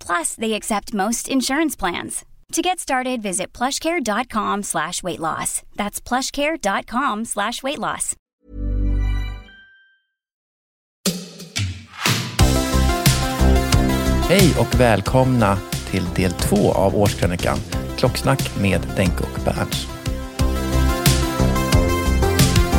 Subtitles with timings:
[0.00, 2.24] Plus, they accept most insurance plans.
[2.52, 5.62] To get started, visit plushcare.com slash weight loss.
[5.76, 8.16] That's plushcare.com slash weight loss.
[14.28, 15.58] Hej och välkomna
[15.90, 17.58] till del två av årskrönikan
[17.96, 19.86] Klocksnack med Denke och Berns.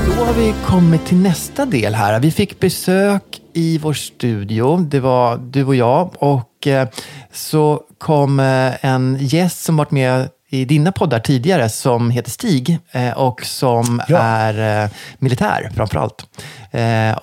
[0.08, 2.19] Då har vi kommit till nästa del här.
[2.19, 4.78] Vi fick besök i vår studio.
[4.78, 6.88] Det var du och jag och eh,
[7.34, 12.80] så kom eh, en gäst som varit med i dina poddar tidigare som heter Stig
[12.92, 14.17] eh, och som Ja.
[14.17, 14.89] är
[15.20, 16.26] militär framför allt.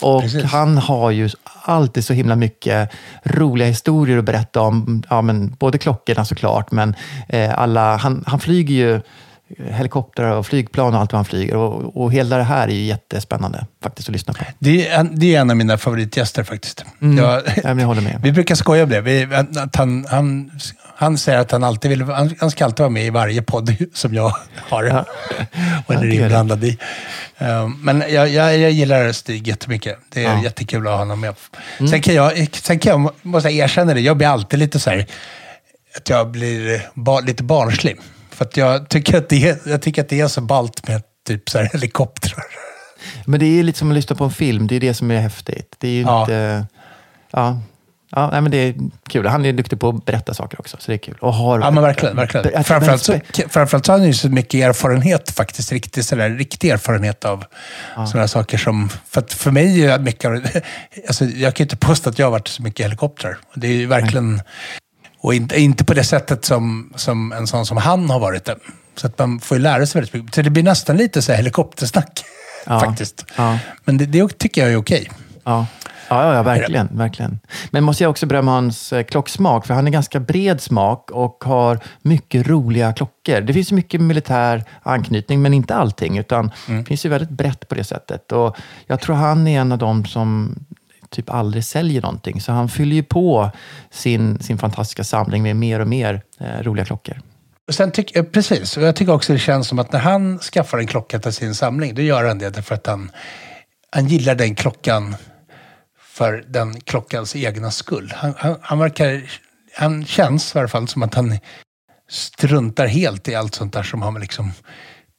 [0.02, 0.42] Och Precis.
[0.44, 1.30] han har ju
[1.62, 2.90] alltid så himla mycket
[3.24, 5.02] roliga historier att berätta om.
[5.10, 6.94] Ja, men både klockorna såklart, men
[7.56, 9.00] alla, han, han flyger ju
[9.70, 11.56] helikoptrar och flygplan och allt vad han flyger.
[11.56, 14.44] Och, och hela det här är ju jättespännande faktiskt att lyssna på.
[14.58, 16.84] Det är, en, det är en av mina favoritgäster faktiskt.
[17.02, 17.18] Mm.
[17.18, 18.20] Jag, Ja, jag håller med.
[18.22, 19.00] vi brukar skoja om det.
[19.00, 20.50] Vi, att han, han,
[20.96, 23.76] han säger att han alltid vill, han, han ska alltid vara med i varje podd
[23.94, 24.36] som jag
[24.68, 24.84] har.
[24.84, 24.98] Ja.
[25.86, 26.78] och Ja, är är inblandad i.
[27.38, 29.98] Um, men jag, jag, jag gillar Stig jättemycket.
[30.12, 30.30] Det är Ja.
[30.30, 30.44] Mm.
[30.44, 31.34] jättekul att ha honom med.
[31.90, 34.90] Sen kan jag, sen kan jag måste jag erkänna det, jag blir alltid lite så
[34.90, 35.06] här,
[35.96, 37.96] att jag blir ba, lite barnslig.
[38.32, 41.50] För att jag tycker att det jag tycker att det är så ballt med typ
[41.50, 42.44] så här helikoptrar.
[43.26, 44.66] Men det är lite som att lyssna på en film.
[44.66, 45.74] Det är det som är häftigt.
[45.78, 46.20] Det är ju Ja.
[46.20, 46.66] inte...
[47.30, 47.60] Ja,
[48.10, 48.74] ja nej, men det är
[49.08, 49.26] kul.
[49.26, 51.16] Han är duktig på att berätta saker också, så det är kul.
[51.20, 52.16] Och har, Ja, men verkligen.
[52.16, 52.46] verkligen.
[52.46, 55.72] Ber- Framförallt, så, framförallt så har han ju så mycket erfarenhet faktiskt.
[55.72, 57.44] Riktig, sådär, riktig erfarenhet av
[58.08, 58.88] sådana saker som...
[59.08, 60.30] För, att för mig är mycket
[61.08, 63.38] alltså, Jag kan ju inte påstå att jag har varit så mycket i helikoptrar.
[63.54, 64.40] Det är ju verkligen...
[65.22, 68.56] Och inte, inte på det sättet som, som en sån som han har varit det.
[68.94, 70.34] Så att man får ju lära sig väldigt mycket.
[70.34, 72.24] Så det blir nästan lite så här helikoptersnack.
[72.66, 72.80] Ja.
[72.80, 73.24] Faktiskt.
[73.36, 73.58] Ja.
[73.84, 75.10] Men det, det tycker jag är okej.
[75.44, 75.66] Ja.
[76.08, 77.40] Ja, ja, verkligen, verkligen.
[77.70, 81.44] Men måste jag också berömma hans eh, klocksmak, för han är ganska bred smak och
[81.44, 83.40] har mycket roliga klockor.
[83.40, 87.74] Det finns mycket militär anknytning, men inte allting, utan det finns ju väldigt brett på
[87.74, 88.32] det sättet.
[88.32, 88.56] Och
[88.86, 90.56] jag tror han är en av dem som
[91.12, 93.50] typ aldrig säljer någonting, så han fyller ju på
[93.90, 97.20] sin, sin fantastiska samling med mer och mer eh, roliga klockor.
[97.68, 100.38] Och Sen tyck, eh, precis, och jag tycker också det känns som att när han
[100.38, 103.10] skaffar en klocka till sin samling, då gör han det därför att han,
[103.90, 105.16] han gillar den klockan
[105.98, 108.12] för den klockans egna skull.
[108.16, 109.22] Han, han, han verkar,
[109.76, 111.38] han känns i alla fall som att han
[112.10, 114.52] struntar helt i allt sånt där som har med liksom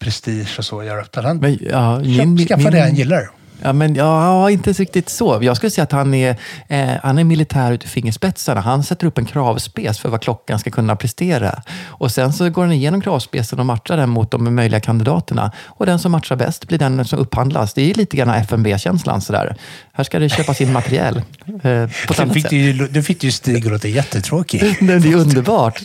[0.03, 1.01] prestige och så att göra.
[1.01, 3.29] Utan han Men, ja, köp- skaffar det han gillar.
[3.63, 5.39] Ja, men ja, inte riktigt så.
[5.41, 6.35] Jag skulle säga att han är,
[6.67, 8.61] eh, han är militär ut i fingerspetsarna.
[8.61, 11.61] Han sätter upp en kravspec för vad klockan ska kunna prestera.
[11.85, 15.51] Och sen så går han igenom kravspecen och matchar den mot de möjliga kandidaterna.
[15.65, 17.73] Och den som matchar bäst blir den som upphandlas.
[17.73, 19.55] Det är lite grann FMB-känslan sådär.
[19.93, 21.17] Här ska det köpas in materiell.
[21.45, 24.61] Eh, på Du fick, det ju, du fick ju Stig att låta jättetråkig.
[24.81, 25.81] Nej, Det är underbart.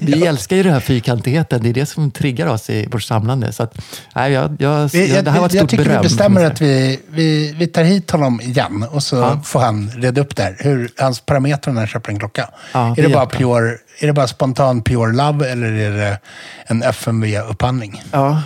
[0.00, 1.62] Vi älskar ju den här fyrkantigheten.
[1.62, 3.52] Det är det som triggar oss i vårt samlande.
[3.52, 3.78] Så att,
[4.14, 6.02] nej, jag, jag, jag, det här var ett jag stort tycker beröm.
[6.02, 7.19] vi bestämmer att vi, vi,
[7.58, 9.40] vi tar hit honom igen och så Ja.
[9.44, 10.56] får han reda upp det här.
[10.58, 12.48] Hur, hans parametrar när han köper en klocka.
[12.72, 16.18] Ja, är, det bara pure, är det bara spontan pure love eller är det
[16.66, 18.02] en FMV-upphandling?
[18.12, 18.42] Ja.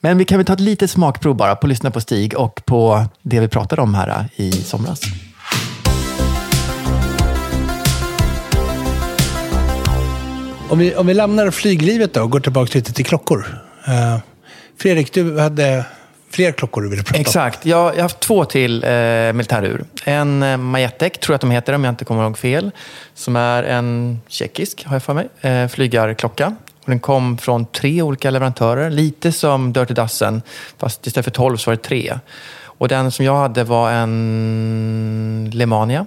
[0.00, 2.62] Men vi kan väl ta ett litet smakprov bara på att lyssna på Stig och
[2.66, 5.00] på det vi pratade om här i somras.
[10.68, 13.46] Om vi, om vi lämnar flyglivet då och går tillbaka lite till klockor.
[13.86, 14.18] Eh,
[14.78, 15.84] Fredrik, du hade
[16.30, 17.66] fler klockor du ville prata Exakt.
[17.66, 18.90] Jag, jag har haft två till eh,
[19.32, 19.84] militärur.
[20.04, 22.70] En eh, Majetek, tror jag att de heter om jag inte kommer ihåg fel.
[23.14, 26.56] Som är en tjeckisk, har jag för mig, eh, flygarklocka.
[26.84, 28.90] Och den kom från tre olika leverantörer.
[28.90, 30.42] Lite som Dirty Dozen,
[30.78, 32.18] fast istället för tolv så var det tre.
[32.78, 36.06] Och den som jag hade var en Lemania.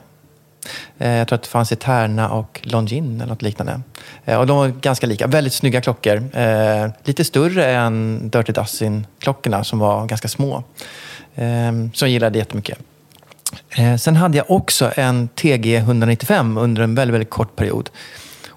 [0.97, 3.81] Eh, jag tror att det fanns Eterna och Longines eller något liknande.
[4.25, 5.27] Eh, och de var ganska lika.
[5.27, 6.29] Väldigt snygga klockor.
[6.33, 10.63] Eh, lite större än Dirty Dussin-klockorna som var ganska små.
[11.35, 12.77] Som jag gillade jättemycket.
[13.99, 17.89] Sen hade jag också en TG 195 under en väldigt, väldigt kort period.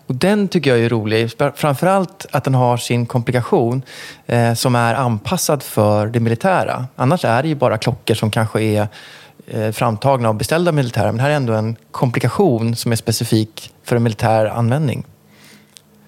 [0.06, 1.30] Och den tycker jag är rolig.
[1.54, 3.82] Framförallt att den har sin komplikation
[4.26, 6.86] eh, som är anpassad för det militära.
[6.96, 8.88] Annars är det ju bara klockor som kanske är
[9.72, 11.12] framtagna och beställda av militära.
[11.12, 15.04] Men här är ändå en komplikation som är specifik för en militär användning.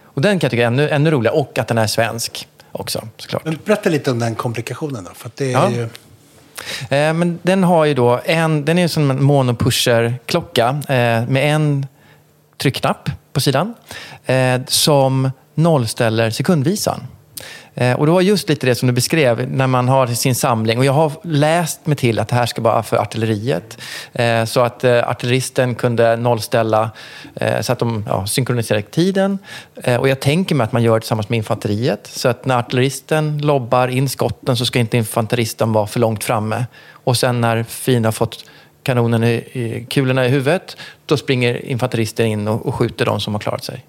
[0.04, 1.36] Och den kan jag tycka är ännu, ännu roligare.
[1.36, 3.44] Och att den är svensk också, såklart.
[3.44, 5.10] Men berätta lite om den komplikationen då.
[5.14, 5.70] För det är Ja.
[5.70, 5.82] ju...
[6.96, 11.86] Eh, men den har ju då en, den är som en monopusher-klocka eh, med en
[12.58, 13.74] tryckknapp på sidan
[14.26, 17.00] eh, som nollställer sekundvisan.
[17.74, 20.78] Eh, och det var just lite det som du beskrev när man har sin samling.
[20.78, 23.78] Och jag har läst mig till att det här ska vara för artilleriet.
[24.12, 26.90] Eh, så att eh, artilleristen kunde nollställa
[27.60, 29.38] så att de ja, synkroniserade tiden.
[30.00, 32.06] Och jag tänker mig att man gör det tillsammans med infanteriet.
[32.06, 36.66] Så att när artilleristen lobbar in skotten så ska inte infanteristen vara för långt framme.
[36.90, 38.44] Och sen när Fina har fått
[38.82, 40.76] kanonen i, i, kulorna i huvudet,
[41.06, 43.84] då springer infanteristen in och, och skjuter de som har klarat sig.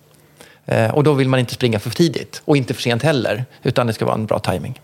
[0.65, 3.87] Eh, och då vill man inte springa för tidigt och inte för sent heller, utan
[3.87, 4.81] det ska vara en bra timing.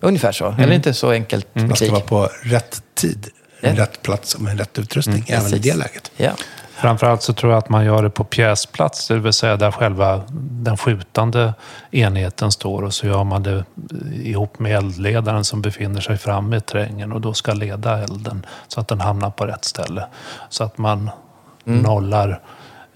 [0.00, 3.28] Ungefär så, eller inte så enkelt med Man ska vara på rätt tid,
[3.60, 3.76] Ja.
[3.76, 5.62] rätt plats och med rätt utrustning även i Precis.
[5.72, 6.10] det läget.
[6.16, 6.30] Ja.
[6.74, 10.22] Framförallt så tror jag att man gör det på pjäsplats, det vill säga där själva
[10.50, 11.54] den skjutande
[11.90, 13.64] enheten står och så gör man det
[14.12, 18.80] ihop med eldledaren som befinner sig framme i terrängen och då ska leda elden så
[18.80, 20.06] att den hamnar på rätt ställe.
[20.48, 21.10] Så att man
[21.64, 22.40] nollar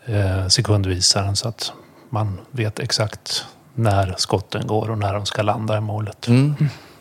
[0.06, 1.72] eh, sekundvisaren så att
[2.10, 3.44] man vet exakt
[3.74, 6.28] när skotten går och när de ska landa i målet.
[6.28, 6.54] Mm.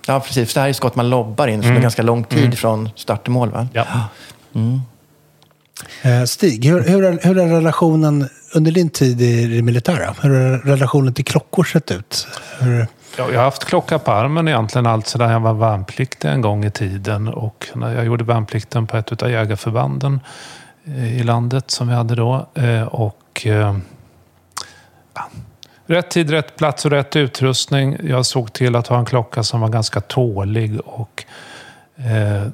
[0.08, 0.54] ja, precis.
[0.54, 3.24] Det här är skott man lobbar in, så det är ganska lång tid från start
[3.24, 3.52] till mål.
[3.52, 3.68] Va?
[3.74, 3.86] Ja.
[6.02, 10.16] Eh, Stig, hur, hur, hur har relationen under din tid i det militära?
[10.22, 12.28] Hur har relationen till klockor sett ut?
[12.60, 12.88] Hur,
[13.18, 16.66] Ja, jag har haft klocka på armen egentligen allt sedan jag var värnpliktig en gång
[16.66, 17.28] i tiden.
[17.28, 20.20] Och när jag gjorde värnplikten på ett av jägarförbanden
[20.86, 22.48] eh, i landet som vi hade då.
[22.54, 23.48] Eh, Och
[25.88, 27.98] rätt tid, rätt plats och rätt utrustning.
[28.04, 31.26] Jag såg till att ha en klocka som var ganska tålig och
[31.96, 32.48] eh,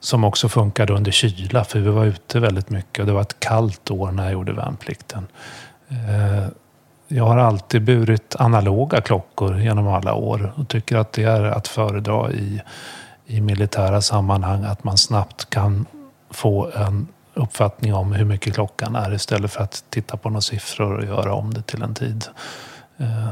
[0.00, 1.64] som också funkade under kyla.
[1.64, 4.52] För vi var ute väldigt mycket och det var ett kallt år när jag gjorde
[4.52, 5.26] värnplikten.
[5.88, 6.48] Eh,
[7.08, 11.68] jag har alltid burit analoga klockor genom alla år och tycker att det är att
[11.68, 12.62] föredra i,
[13.26, 14.64] i militära sammanhang.
[14.64, 15.86] Att man snabbt kan
[16.30, 17.08] få en
[17.38, 21.34] uppfattning om hur mycket klockan är istället för att titta på några siffror och göra
[21.34, 22.24] om det till en tid.
[22.98, 23.28] Eh,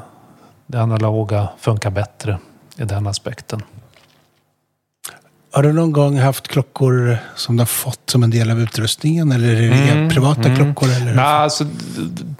[0.67, 2.39] Det analoga funkar bättre
[2.77, 3.63] i den aspekten.
[5.53, 9.33] har du någon gång haft klockor som du har fått som en del av utrustningen?
[9.33, 10.57] Eller är det Mm, privata mm.
[10.57, 10.89] klockor?
[10.95, 11.15] Eller?
[11.15, 11.65] Nej, alltså,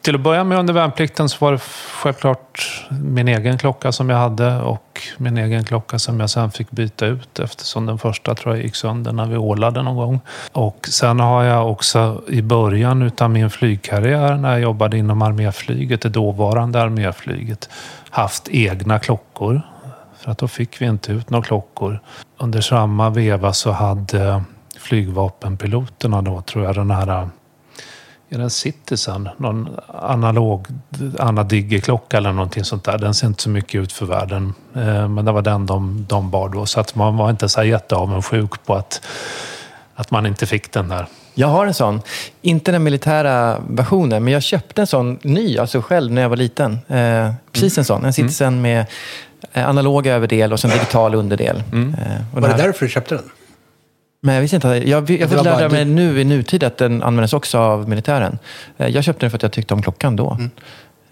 [0.07, 1.59] till att börja med under värnplikten så var det
[2.03, 6.71] självklart min egen klocka som jag hade och min egen klocka som jag sen fick
[6.71, 10.21] byta ut eftersom den första tror jag gick sönder när vi ålade någon gång.
[10.53, 16.01] Och sen har jag också i början utav min flygkarriär när jag jobbade inom arméflyget,
[16.01, 17.69] det dåvarande arméflyget,
[18.11, 19.63] haft egna klockor.
[20.19, 22.01] För att då fick vi inte ut några klockor.
[22.39, 24.43] Under samma veva så hade
[24.79, 27.29] flygvapenpiloterna då, tror jag, den här
[28.31, 29.29] är den Citizen?
[29.37, 30.67] Någon analog
[31.19, 32.99] Anna Digge-klocka eller någonting sånt där.
[32.99, 34.55] Den ser inte så mycket ut för världen.
[34.75, 36.67] Eh, Men det var den de, de bar då.
[36.67, 39.01] Så att man var inte så här jätteavundsjuk på att,
[39.95, 41.07] att man inte fick den där.
[41.35, 42.01] Jag har en sån.
[42.43, 46.37] Inte den militära versionen, men jag köpte en sån ny, alltså själv, när jag var
[46.37, 46.79] liten.
[46.89, 48.05] Eh, precis en sån.
[48.05, 48.87] En Citizen med
[49.53, 51.57] eh, analog överdel och sen digital underdel.
[51.57, 51.83] Eh,
[52.35, 53.25] och Var det här- därför du köpte den?
[54.21, 54.69] Men jag visste inte.
[54.69, 58.39] Jag, jag, jag fick lära mig nu i nutid att den användes också av militären.
[58.79, 60.39] Eh, Jag köpte den för att jag tyckte om klockan då.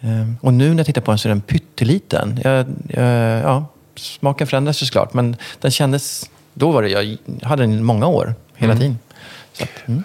[0.01, 0.09] Eh,
[0.41, 2.41] Och nu när jag tittar på den så är den pytteliten.
[2.45, 6.31] Jag, jag, ja, smaken förändras ju såklart, men den kändes...
[6.55, 8.99] Då var det, jag hade den i många år, hela tiden.
[9.53, 10.05] Så att, mm.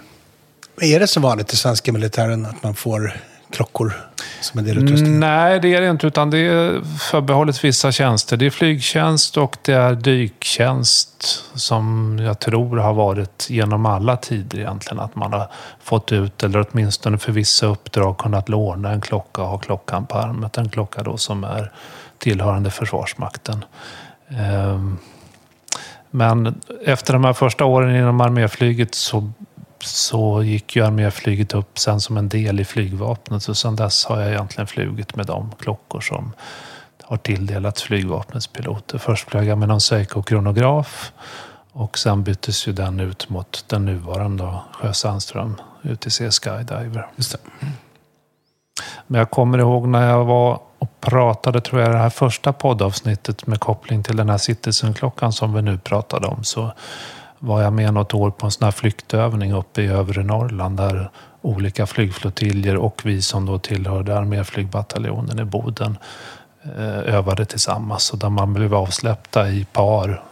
[0.81, 3.19] Är det så vanligt i svenska militären att man får
[3.51, 3.93] klockor
[4.41, 5.23] som en del av utrustningen?
[5.23, 6.07] Mm, nej, det är det inte.
[6.07, 8.37] Utan det är förbehållet vissa tjänster.
[8.37, 14.59] Det är flygtjänst och det är dyktjänst som jag tror har varit genom alla tider
[14.59, 14.99] egentligen.
[14.99, 15.47] Att man har
[15.83, 20.17] fått ut, eller åtminstone för vissa uppdrag, kunnat låna en klocka och ha klockan på
[20.17, 20.57] armet.
[20.57, 21.71] En klocka då som är
[22.17, 23.65] tillhörande Försvarsmakten.
[24.29, 24.97] Ehm,
[26.11, 29.31] men efter de här första åren inom arméflyget så,
[29.83, 33.43] så gick ju arméflyget upp sen som en del i flygvapnet.
[33.43, 36.33] Så sen dess har jag egentligen flugit med de klockor som
[37.03, 38.97] har tilldelats flygvapnets piloter.
[38.97, 41.11] Först flög jag med någon Seiko-kronograf
[41.71, 47.07] och sen byttes ju den ut mot den nuvarande Sjö Sandström UTC Skydiver.
[47.15, 47.37] Just det.
[49.07, 53.47] Men jag kommer ihåg när jag var och pratade, tror jag, det här första poddavsnittet
[53.47, 56.43] med koppling till den här Citizen-klockan som vi nu pratade om.
[56.43, 56.71] Så
[57.39, 61.09] var jag med något år på en sån här flyktövning uppe i övre Norrland där
[61.41, 65.97] olika flygflottiljer och vi som då tillhörde arméflygbataljonen i Boden
[66.63, 68.11] eh, övade tillsammans.
[68.13, 70.23] Och där man blev avsläppta i par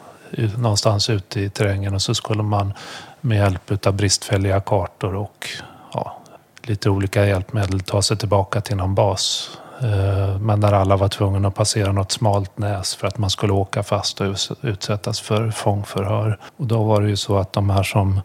[0.58, 2.74] någonstans ute i terrängen och så skulle man
[3.22, 5.48] med hjälp av bristfälliga kartor och
[5.94, 6.18] ja,
[6.62, 9.58] lite olika hjälpmedel ta sig tillbaka till någon bas.
[9.82, 13.54] Eh, Men där alla var tvungna att passera något smalt näs för att man skulle
[13.54, 16.40] åka fast och utsättas för fångförhör.
[16.58, 18.22] Och då var det ju så att de här som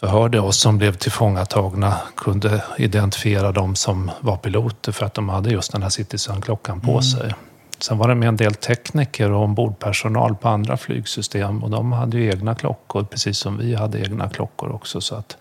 [0.00, 5.50] förhörde oss som blev tillfångatagna kunde identifiera dem som var piloter för att de hade
[5.50, 7.34] just den här Citizen-klockan på sig.
[7.80, 12.18] Sen var det med en del tekniker och ombordpersonal på andra flygsystem och de hade
[12.18, 15.36] ju egna klockor precis som vi hade egna klockor också så att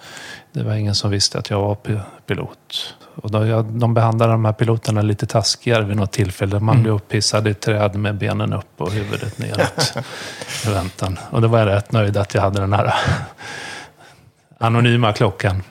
[0.52, 2.96] det var ingen som visste att jag var pi- pilot.
[3.16, 6.60] Och då, jag, de behandlade de här piloterna lite taskigare vid något tillfälle.
[6.60, 9.94] Man blev upphissad i träd med benen upp och huvudet neråt
[10.66, 11.20] i väntan.
[11.32, 12.94] Och då var jag rätt nöjd att jag hade den här
[14.58, 15.64] anonyma klockan.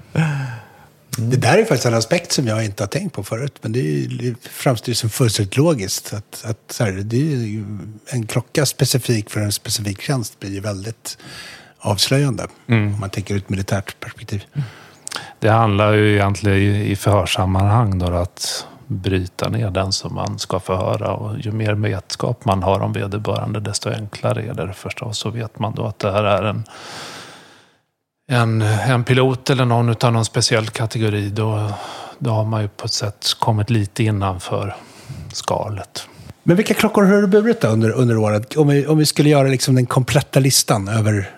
[1.21, 3.59] Det där är faktiskt en aspekt som jag inte har tänkt på förut.
[3.61, 6.13] Men det, är, det framstår som fullständigt logiskt.
[6.13, 7.65] Att, att så här, det är ju
[8.07, 11.19] en klocka specifik för en specifik tjänst blir ju väldigt
[11.79, 12.47] avslöjande.
[12.69, 14.45] Om man tänker ur ett militärt perspektiv.
[15.41, 20.61] Det handlar ju egentligen i i förhörssammanhang då att bryta ner den som man ska
[20.61, 21.13] förhöra.
[21.13, 25.19] Och ju mer vetskap man har om vederbörande desto enklare är det förstås.
[25.19, 26.65] Så vet man då att det här är en,
[28.31, 31.29] en, en pilot eller någon utav någon speciell kategori.
[31.31, 31.71] Då,
[32.19, 34.77] då har man ju på ett sätt kommit lite innanför
[35.33, 36.07] skalet.
[36.43, 38.57] Men vilka klockor har du burit då under, under året?
[38.57, 41.31] Om vi, om vi skulle göra liksom den kompletta listan över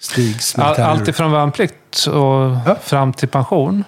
[0.00, 0.86] Stigs All, militärer.
[0.88, 2.76] allt ifrån värnplikt och Ja.
[2.82, 3.84] fram till pension.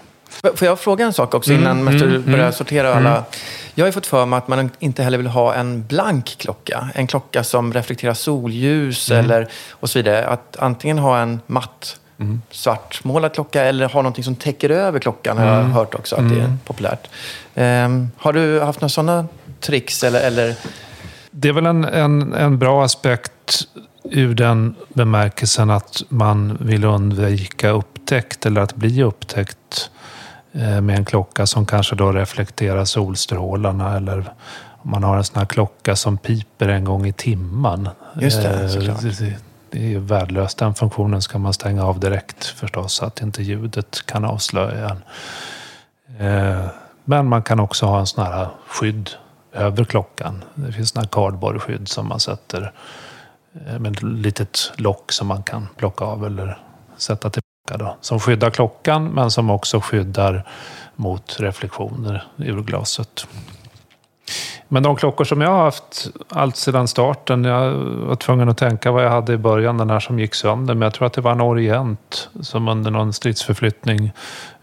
[0.55, 3.25] Får jag fråga en sak också innan Mm, du mm, börjar mm, sortera alla?
[3.75, 6.89] Jag har ju fått för mig att man inte heller vill ha en blank klocka.
[6.95, 9.25] En klocka som reflekterar solljus Mm.
[9.25, 10.27] eller och så vidare.
[10.27, 12.43] Att antingen ha en matt Mm.
[12.51, 15.39] svartmålad klocka eller ha någonting som täcker över klockan.
[15.39, 15.73] Har jag Mm.
[15.73, 17.09] hört också att det är populärt.
[17.55, 19.27] Ehm, har du haft några sådana
[19.61, 20.55] tricks eller, eller
[21.31, 23.65] Det är väl en, en, en bra aspekt
[24.11, 29.91] ur den bemärkelsen att man vill undvika upptäckt eller att bli upptäckt
[30.53, 34.33] eh, med en klocka som kanske då reflekterar solstrålarna eller
[34.83, 37.89] om man har en sån här klocka som piper en gång i timman.
[38.21, 39.01] Just det, Eh, såklart
[39.79, 40.59] det, är ju värdelöst.
[40.59, 45.03] Den funktionen ska man stänga av direkt förstås så att inte ljudet kan avslöja en.
[46.27, 46.67] Eh,
[47.05, 49.11] men man kan också ha en sån här skydd
[49.53, 50.45] över klockan.
[50.55, 52.73] Det finns såna här cardboardskydd som man sätter
[53.67, 56.59] eh, med ett litet lock som man kan plocka av eller
[56.97, 57.85] sätta tillbaka.
[57.85, 57.97] Då.
[58.01, 60.49] Som skyddar klockan men som också skyddar
[60.97, 63.27] mot reflektioner ur glaset.
[64.69, 68.93] Men de klockor som jag har haft allt sedan starten, jag var tvungen att tänka
[68.93, 70.75] vad jag hade i början, den här som gick sönder.
[70.75, 74.13] Men jag tror att det var en Orient som under någon stridsförflyttning,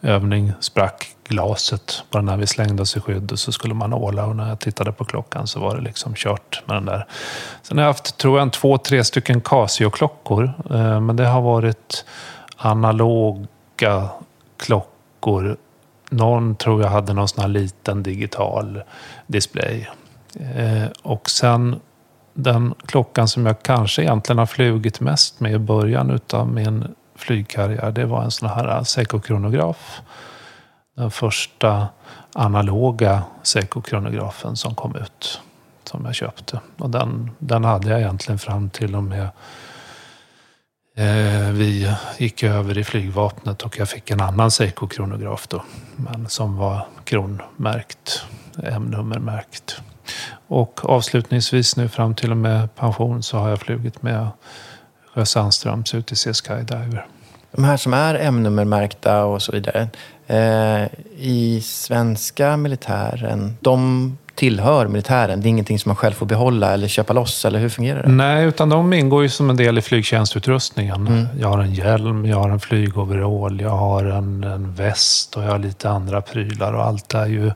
[0.01, 4.25] övning, sprack glaset bara när vi slängde oss i skydd och så skulle man åla
[4.25, 7.07] och när jag tittade på klockan så var det liksom kört med den där.
[7.61, 10.53] Sen har jag haft, tror jag, en två, tre stycken Casio-klockor.
[10.71, 12.05] Eh, men det har varit
[12.57, 14.09] analoga
[14.57, 15.57] klockor.
[16.09, 18.81] Någon tror jag hade någon sån här liten digital
[19.27, 19.87] display.
[20.55, 21.79] Eh, Och sen
[22.33, 27.91] den klockan som jag kanske egentligen har flugit mest med i början utav min flygkarriär,
[27.91, 30.01] det var en sån här Seiko-kronograf.
[30.95, 31.87] Den första
[32.33, 35.41] analoga Seiko-kronografen som kom ut.
[35.83, 36.59] Som jag köpte.
[36.77, 39.29] Och den, den hade jag egentligen fram till och med
[40.95, 45.63] eh, vi gick över i flygvapnet och jag fick en annan Seiko-kronograf då.
[45.95, 48.25] Men som var kronmärkt,
[48.63, 49.81] M-nummermärkt.
[50.47, 54.27] Och avslutningsvis nu fram till och med pension så har jag flugit med
[55.13, 57.05] Sjö Sandströms UTC Skydiver.
[57.51, 59.87] de här som är M-nummermärkta och så vidare.
[60.27, 65.41] Eh, I svenska militären, de tillhör militären.
[65.41, 68.09] Det är ingenting som man själv får behålla eller köpa loss, eller hur fungerar det?
[68.09, 71.27] Nej, utan de ingår ju som en del i flygtjänstutrustningen.
[71.39, 75.51] Jag har en hjälm, jag har en flygoverall, jag har en, en väst och jag
[75.51, 76.73] har lite andra prylar.
[76.73, 77.51] Och allt är ju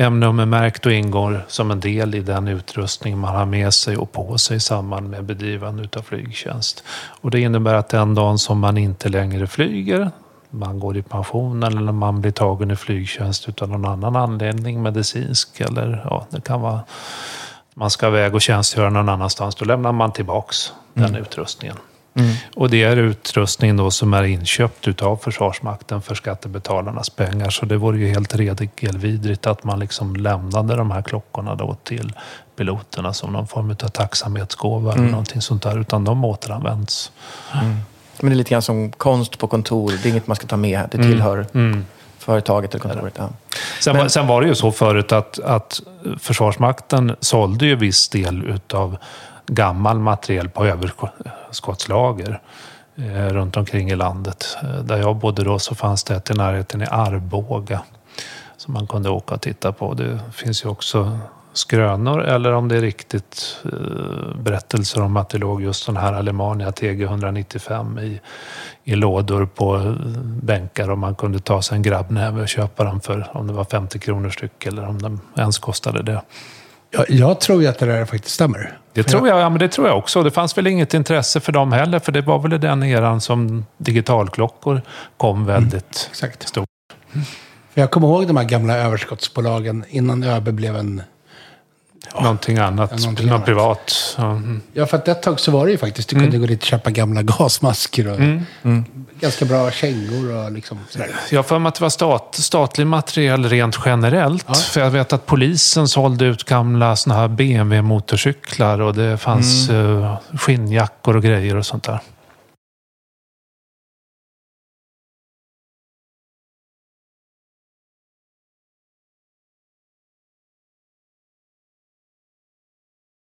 [0.00, 4.38] M-nummermärkt och ingår som en del i den utrustning man har med sig och på
[4.38, 6.84] sig i samband med bedrivande av flygtjänst.
[7.20, 10.10] Och det innebär att den dagen som man inte längre flyger,
[10.50, 15.60] man går i pension eller man blir tagen i flygtjänst utan någon annan anledning, medicinsk
[15.60, 16.80] eller ja, det kan vara
[17.74, 21.12] man ska iväg och tjänstgöra någon annanstans, då lämnar man tillbaks mm.
[21.12, 21.76] den utrustningen.
[22.14, 22.34] Mm.
[22.56, 27.50] Och det är utrustning då som är inköpt utav Försvarsmakten för skattebetalarnas pengar.
[27.50, 32.12] Så det vore ju helt regelvidrigt att man liksom lämnade de här klockorna då till
[32.56, 35.02] piloterna som någon form av tacksamhetsgåva mm.
[35.02, 35.80] eller någonting sånt där.
[35.80, 37.12] Utan de återanvänds.
[37.54, 37.76] Mm.
[38.20, 39.92] Men det är lite grann som konst på kontor.
[40.02, 40.88] Det är inget man ska ta med.
[40.90, 41.84] Det tillhör mm.
[42.18, 43.14] företaget eller kontoret.
[43.16, 43.28] Ja.
[43.80, 44.10] Sen, Men...
[44.10, 45.80] sen, var det ju så förut att, att
[46.18, 48.96] Försvarsmakten sålde ju viss del utav
[49.48, 52.40] gammal materiel på överskottslager
[52.96, 54.56] eh, runt omkring i landet.
[54.62, 57.82] Eh, där jag bodde då så fanns det ett i närheten i Arboga
[58.56, 59.94] som man kunde åka och titta på.
[59.94, 61.18] Det finns ju också
[61.52, 66.12] skrönor eller om det är riktigt eh, berättelser om att det låg just den här
[66.12, 68.20] Alemania TG 195 i,
[68.84, 73.00] i lådor på eh, bänkar och man kunde ta sig en grabbnäve och köpa dem
[73.00, 76.22] för om det var 50 kronor styck eller om de ens kostade det.
[76.90, 78.78] Jag, jag tror ju att det där faktiskt stämmer.
[78.92, 80.22] Det tror jag, ja, men det tror jag också.
[80.22, 83.66] Det fanns väl inget intresse för dem heller, för det var väl den eran som
[83.76, 84.82] digitalklockor
[85.16, 86.68] kom väldigt mm, stort.
[87.70, 91.02] För jag kommer ihåg de här gamla överskottsbolagen innan ÖB blev en
[92.14, 92.98] Ja, någonting annat.
[92.98, 93.46] Någonting något annat.
[93.46, 94.14] privat.
[94.18, 94.30] Ja.
[94.30, 94.62] Mm.
[94.72, 96.08] ja, för att ett tag så var det ju faktiskt.
[96.08, 96.30] Du mm.
[96.30, 98.46] kunde gå dit och köpa gamla gasmasker och mm.
[98.62, 98.84] mm.
[99.20, 101.10] ganska bra kängor och liksom sådär.
[101.30, 104.44] Jag för mig att det var stat, statlig materiel rent generellt.
[104.48, 104.54] Ja.
[104.54, 110.16] För jag vet att polisen sålde ut gamla såna här BMW-motorcyklar och det fanns uh,
[110.38, 112.00] skinnjackor och grejer och sånt där.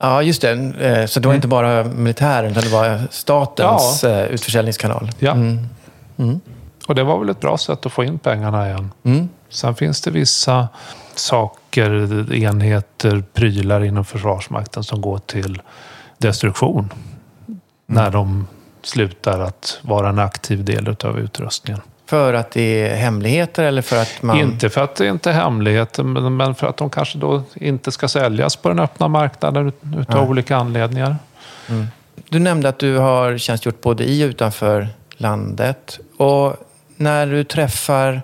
[0.01, 0.51] Ja, just det.
[0.51, 1.35] Eh, så det var mm.
[1.35, 4.09] inte bara militären, utan det var statens ja.
[4.09, 5.11] Eh, utförsäljningskanal.
[5.19, 5.31] Ja.
[5.31, 5.67] Mm.
[6.17, 6.39] Mm.
[6.87, 8.91] Och det var väl ett bra sätt att få in pengarna igen.
[9.03, 9.29] Mm.
[9.49, 10.67] Sen finns det vissa
[11.15, 15.61] saker, enheter, prylar inom Försvarsmakten som går till
[16.17, 16.93] destruktion.
[17.47, 17.59] Mm.
[17.85, 18.47] När de
[18.83, 21.81] slutar att vara en aktiv del av utrustningen.
[22.11, 24.37] För att det är hemligheter eller för att man...
[24.37, 28.07] Inte för att det inte är hemligheter, men för att de kanske då inte ska
[28.07, 30.27] säljas på den öppna marknaden utav ja.
[30.27, 31.15] olika anledningar.
[31.69, 31.87] Mm.
[32.29, 35.99] Du nämnde att du har tjänstgjort både i och utanför landet.
[36.17, 36.55] Och
[36.97, 38.21] när du träffar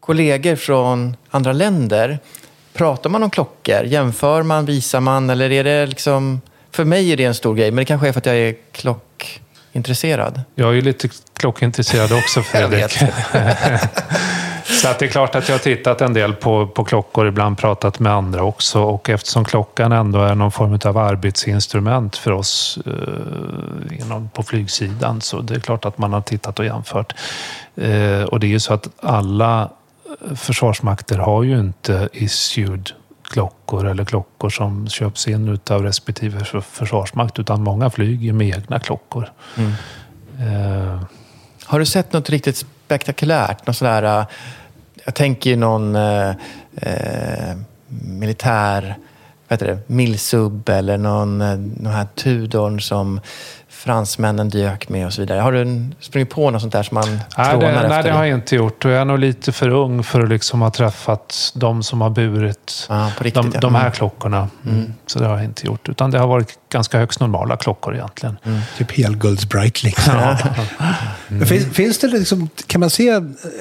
[0.00, 2.18] kollegor från andra länder,
[2.72, 3.84] pratar man om klockor?
[3.84, 5.30] Jämför man, visar man?
[5.30, 6.40] Eller är det liksom...
[6.70, 8.54] För mig är det en stor grej, men det kanske är för att jag är
[9.76, 10.40] klockintresserad.
[10.54, 12.90] Jag är ju lite klockintresserad också, Fredrik.
[14.64, 17.58] så att det är klart att jag har tittat en del på, på klockor, ibland
[17.58, 18.82] pratat med andra också.
[18.82, 25.20] Och eftersom klockan ändå är någon form av arbetsinstrument för oss eh, inom, på flygsidan,
[25.20, 27.14] så det är klart att man har tittat och jämfört.
[27.76, 29.70] Eh, och det är ju så att alla
[30.36, 32.90] försvarsmakter har ju inte issued
[33.30, 39.32] klockor eller klockor som köps in av respektive försvarsmakt, utan många flyger med egna klockor.
[39.56, 39.72] Mm.
[40.40, 41.00] Eh,
[41.64, 43.66] har du sett något riktigt spektakulärt?
[43.66, 44.26] Något sådär, äh,
[45.04, 46.30] jag tänker någon eh,
[46.76, 47.56] eh,
[47.88, 48.96] militär
[49.48, 53.20] vad heter det, Milsub eller någon, någon här Tudorn som
[53.86, 55.40] fransmännen dök med och så vidare.
[55.40, 57.88] Har du sprungit på något sånt där som man nej, det, efter?
[57.88, 58.84] Nej, det har jag inte gjort.
[58.84, 62.10] Och jag är nog lite för ung för att liksom ha träffat de som har
[62.10, 63.60] burit ah, riktigt, de, ja.
[63.60, 63.92] de, här mm.
[63.92, 64.48] klockorna.
[64.66, 64.94] Mm.
[65.06, 65.88] Så det har jag inte gjort.
[65.88, 68.38] Utan det har varit ganska högst normala klockor egentligen.
[68.44, 68.60] Mm.
[68.78, 70.14] Typ helguldsbright liksom.
[70.14, 70.38] Ja.
[71.28, 71.46] Mm.
[71.46, 73.08] Finns, finns, det liksom, kan man se,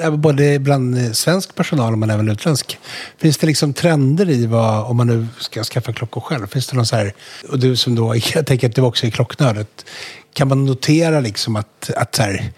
[0.01, 2.79] eh, både bland svensk personal men även utländsk,
[3.17, 6.47] finns det liksom trender i vad, om man nu ska skaffa klockor själv?
[6.47, 7.13] Finns det någon så här,
[7.49, 9.85] och du som då, jag tänker att du också är klocknördet,
[10.33, 12.51] kan man notera liksom att, att så här,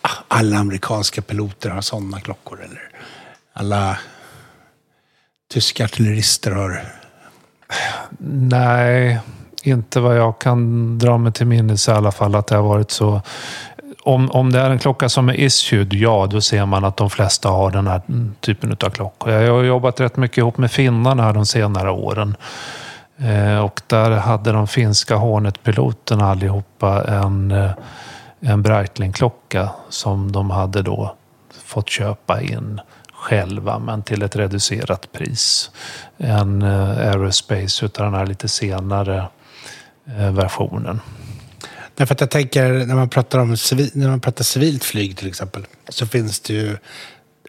[0.00, 2.62] ah, alla amerikanska piloter har sådana klockor?
[2.64, 2.90] Eller
[3.52, 3.98] alla
[5.52, 6.84] tyska artillerister har...
[8.28, 9.20] Nej,
[9.62, 12.90] inte vad jag kan dra mig till minnes i alla fall att det har varit
[12.90, 13.20] så.
[14.02, 17.10] Om, om det är en klocka som är issued, ja, då ser man att de
[17.10, 18.02] flesta har den här
[18.40, 19.32] typen av klockor.
[19.32, 22.36] Jag har jobbat rätt mycket ihop med finnarna här de senare åren.
[23.18, 27.70] Eh, och där hade de finska Hornet-piloterna allihopa en, eh,
[28.40, 31.14] en Breitling-klocka som de hade då
[31.64, 32.80] fått köpa in
[33.12, 35.70] själva, men till ett reducerat pris.
[36.16, 39.26] En eh, Aerospace utav den här lite senare
[40.04, 41.00] versionen.
[41.94, 45.28] Därför att jag tänker, när man pratar om civil, när man pratar civilt flyg till
[45.28, 46.76] exempel, så finns det ju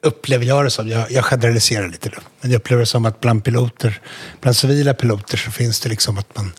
[0.01, 3.19] upplever jag det som, jag, jag generaliserar lite nu, men jag upplever det som att
[3.19, 4.01] bland piloter,
[4.41, 6.51] bland civila piloter så finns det liksom att man,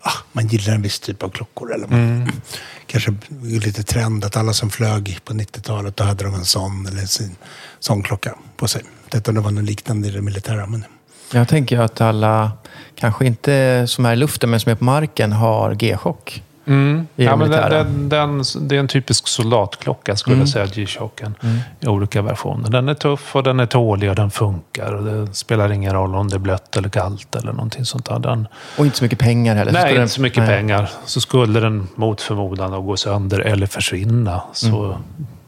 [0.00, 1.74] ah, man gillar en viss typ av klockor.
[1.74, 2.32] Eller man, mm.
[2.86, 7.00] Kanske lite trend att alla som flög på 90-talet, då hade de en sån eller
[7.00, 7.36] en
[7.80, 8.82] sån klocka på sig.
[9.08, 10.66] Detta det var något liknande i det militära.
[10.66, 10.84] Men...
[11.32, 12.52] Jag tänker att alla,
[12.94, 16.42] kanske inte som är i luften, men som är på marken, har G-chock.
[16.66, 17.06] Mm.
[17.16, 20.42] Ja, men den, den, den, det är en typisk soldatklocka skulle mm.
[20.42, 21.34] jag säga, G-Shocken.
[21.42, 21.58] Mm.
[21.80, 22.70] I olika versioner.
[22.70, 24.92] Den är tuff och den är tålig och den funkar.
[24.92, 28.18] Och det spelar ingen roll om det är blött eller kallt eller någonting sånt där.
[28.18, 28.48] Den...
[28.78, 29.72] Och inte så mycket pengar heller.
[29.72, 30.08] Nej, inte den...
[30.08, 30.56] så mycket Nej.
[30.56, 30.90] pengar.
[31.04, 34.98] Så skulle den mot förmodan gå sönder eller försvinna så mm.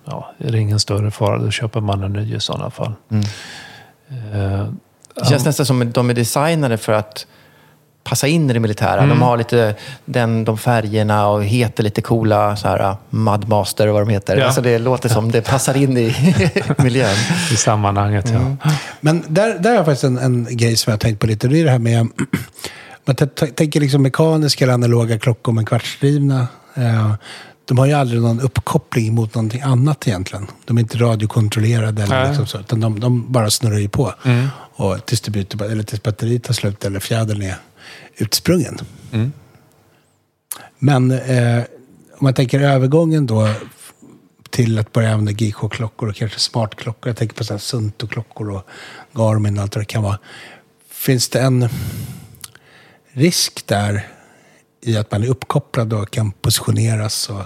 [0.05, 1.39] ja, är det ingen större fara.
[1.39, 2.93] Då köper man en ny i sådana fall.
[3.11, 3.25] Mm.
[5.15, 7.27] Det känns nästan som att de är designade för att
[8.05, 8.99] passa in i det militära.
[8.99, 9.09] Mm.
[9.09, 13.95] De har lite den, de färgerna och heter lite coola så här, uh, Mudmaster och
[13.95, 14.37] vad de heter.
[14.37, 14.47] Ja.
[14.47, 16.17] Alltså det låter som det passar in i
[16.79, 17.17] miljön.
[17.53, 18.57] I sammanhanget, mm.
[18.65, 18.71] ja.
[19.01, 21.49] Men där, där har jag faktiskt en, en grej som jag har tänkt på lite.
[21.49, 22.09] Det är det här med
[23.05, 23.17] man
[23.55, 26.47] tänker liksom mekaniska eller analoga klockor med kvartsdrivna.
[26.75, 27.15] Eh,
[27.65, 30.47] de har ju aldrig någon uppkoppling mot någonting annat egentligen.
[30.65, 34.15] De är inte radiokontrollerade eller liksom så, utan de, de bara snurrar ju på.
[34.25, 34.49] Mm.
[34.83, 37.57] Och tills, byter, eller tills batteriet tar slut eller fjädern är
[38.17, 38.79] utsprungen.
[39.13, 39.33] Mm.
[40.79, 41.65] Men eh,
[42.13, 43.49] om man tänker övergången då
[44.51, 47.09] till att börja använda GK-klockor och kanske smartklockor.
[47.09, 48.63] Jag tänker på Sunto-klockor och
[49.13, 50.19] Garmin och allt vad det kan vara.
[50.91, 51.69] Finns det en
[53.13, 54.09] risk där
[54.81, 57.43] i att man är uppkopplad och kan positioneras och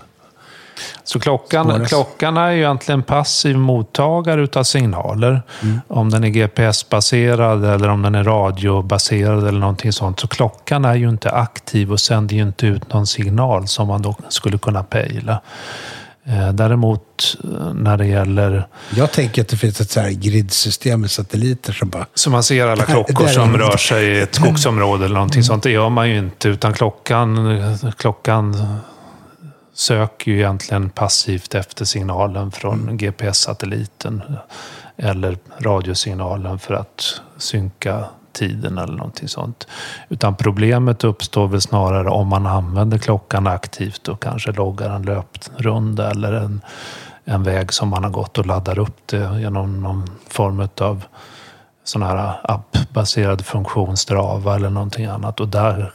[1.04, 5.42] så klockan, klockan är ju egentligen passiv mottagare utav signaler.
[5.62, 5.80] Mm.
[5.88, 10.20] Om den är GPS-baserad eller om den är radiobaserad eller någonting sånt.
[10.20, 14.02] Så klockan är ju inte aktiv och sänder ju inte ut någon signal som man
[14.02, 15.40] då skulle kunna pejla.
[16.28, 18.66] Eh, däremot eh, när det gäller...
[18.96, 22.06] Jag tänker att det finns ett så här gridsystem med satelliter som bara...
[22.14, 25.44] Så man ser alla klockor som rör sig i ett skogsområde eller någonting mm.
[25.44, 25.62] sånt.
[25.62, 26.48] Det gör man ju inte.
[26.48, 27.58] Utan klockan,
[27.96, 28.56] klockan
[29.76, 32.96] söker ju egentligen passivt efter signalen från mm.
[32.96, 34.22] GPS-satelliten
[34.96, 39.66] eller radiosignalen för att synka tiden eller någonting sånt.
[40.08, 46.10] Utan problemet uppstår väl snarare om man använder klockan aktivt och kanske loggar en löprunda
[46.10, 46.60] eller en,
[47.24, 51.04] en väg som man har gått och laddar upp det genom någon form av
[51.84, 55.40] sån här appbaserad funktion, Strava eller någonting annat.
[55.40, 55.92] Och där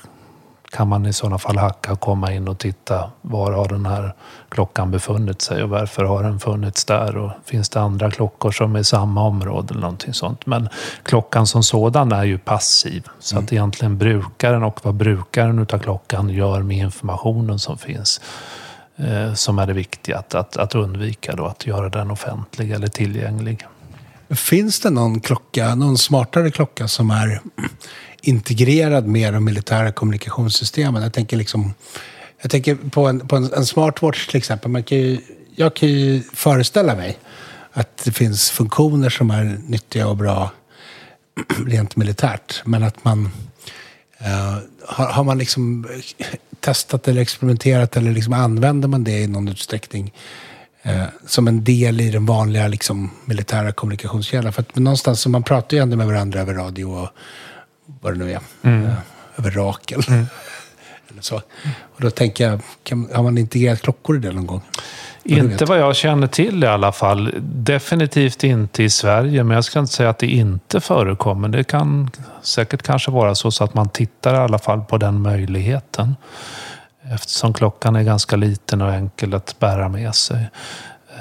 [0.71, 4.13] kan man i sådana fall hacka och komma in och titta var har den här
[4.49, 8.75] klockan befunnit sig och varför har den funnits där och finns det andra klockor som
[8.75, 10.45] är i samma område eller någonting sånt.
[10.45, 10.69] Men
[11.03, 13.45] klockan som sådan är ju passiv så mm.
[13.45, 18.21] att egentligen brukaren och vad brukaren utav klockan gör med informationen som finns
[18.95, 22.87] eh, som är det viktiga att, att, att undvika då, att göra den offentlig eller
[22.87, 23.67] tillgänglig.
[24.29, 27.41] Finns det någon klocka, någon smartare klocka som är
[28.21, 31.03] integrerad med de militära kommunikationssystemen.
[31.03, 31.73] Jag tänker, liksom,
[32.41, 34.71] jag tänker på, en, på en, en smartwatch till exempel.
[34.71, 35.17] Man kan ju,
[35.55, 37.17] jag kan ju föreställa mig
[37.71, 40.51] att det finns funktioner som är nyttiga och bra
[41.67, 42.61] rent militärt.
[42.65, 43.29] Men att man...
[44.21, 45.87] Uh, har, har, man liksom
[46.59, 50.13] testat eller experimenterat eller liksom använder man det i någon utsträckning
[50.85, 54.53] uh, som en del i den vanliga liksom, militära kommunikationskedjan?
[54.53, 57.09] För att någonstans så man pratar ju ändå med varandra över radio och
[57.99, 58.85] vad det nu är, mm.
[58.85, 58.93] Eh,
[59.37, 60.01] över Rakel.
[60.07, 60.25] Mm.
[61.11, 61.35] Eller så.
[61.95, 64.61] Och då tänker jag, kan, har man integrerat klockor i det någon gång?
[65.23, 67.33] Inte vad jag känner till i alla fall.
[67.41, 71.47] Definitivt inte i Sverige, men jag ska inte säga att det inte förekommer.
[71.47, 72.09] Det kan
[72.41, 76.15] säkert kanske vara så, så att man tittar i alla fall på den möjligheten.
[77.13, 80.49] Eftersom klockan är ganska liten och enkel att bära med sig.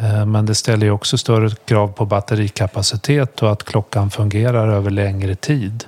[0.00, 4.90] Eh, men det ställer ju också större krav på batterikapacitet och att klockan fungerar över
[4.90, 5.84] längre tid.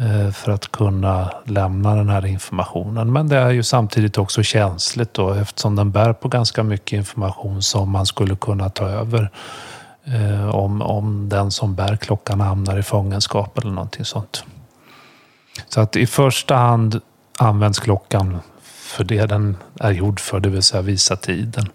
[0.00, 3.12] Eh, för att kunna lämna den här informationen.
[3.12, 7.62] Men det är ju samtidigt också känsligt då eftersom den bär på ganska mycket information
[7.62, 9.30] som man skulle kunna ta över
[10.04, 14.44] eh, om, om den som bär klockan hamnar i fångenskap eller någonting sånt.
[15.68, 17.00] Så att i första hand
[17.38, 21.68] används klockan för det den är gjord för, det vill säga visa tiden.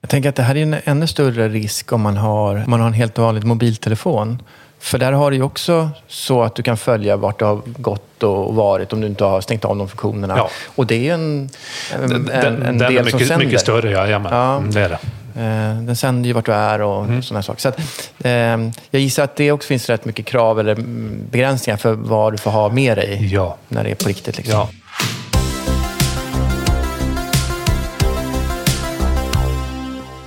[0.00, 2.80] Jag tänker att det här är en ännu större risk om man har, om man
[2.80, 4.42] har en helt vanlig mobiltelefon.
[4.84, 8.22] För där har du ju också så att du kan följa vart du har gått
[8.22, 10.34] och varit om du inte har stängt av de funktionerna.
[10.36, 10.50] Ja.
[10.66, 11.50] Och det är en,
[11.94, 13.46] en, den, en, en del är mycket, som sänder.
[13.46, 13.98] mycket större, ja.
[13.98, 14.32] Jajamän.
[14.32, 14.56] Ja.
[14.56, 14.98] Mm, det är det.
[15.40, 17.22] Eh, den sänder ju vart du är och mm.
[17.22, 17.60] sådana saker.
[17.60, 17.78] Så att,
[18.18, 18.30] eh,
[18.90, 20.74] jag gissar att det också finns rätt mycket krav eller
[21.30, 23.56] begränsningar för vad du får ha med dig ja.
[23.68, 24.36] när det är på riktigt.
[24.36, 24.54] Liksom.
[24.54, 24.68] Ja.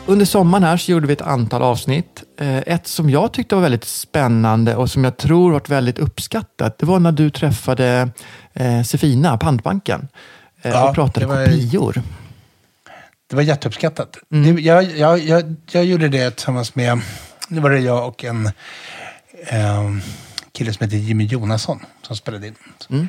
[0.05, 3.85] Under sommaren här så gjorde vi ett antal avsnitt ett som jag tyckte var väldigt
[3.85, 8.09] spännande och som jag tror varit väldigt uppskattat, det var när du träffade
[8.53, 10.07] eh, Sefina, pantbanken,
[10.61, 12.01] eh, ja, och pratade var, kopior.
[13.29, 14.17] Det var jätteuppskattat.
[14.31, 14.55] Mm.
[14.55, 17.01] Det, jag, jag, jag, jag gjorde det tillsammans med,
[17.47, 18.45] nu var det jag och en
[19.47, 19.91] eh,
[20.51, 22.55] kille som heter Jimmy Jonasson som spelade in.
[22.89, 23.07] Mm.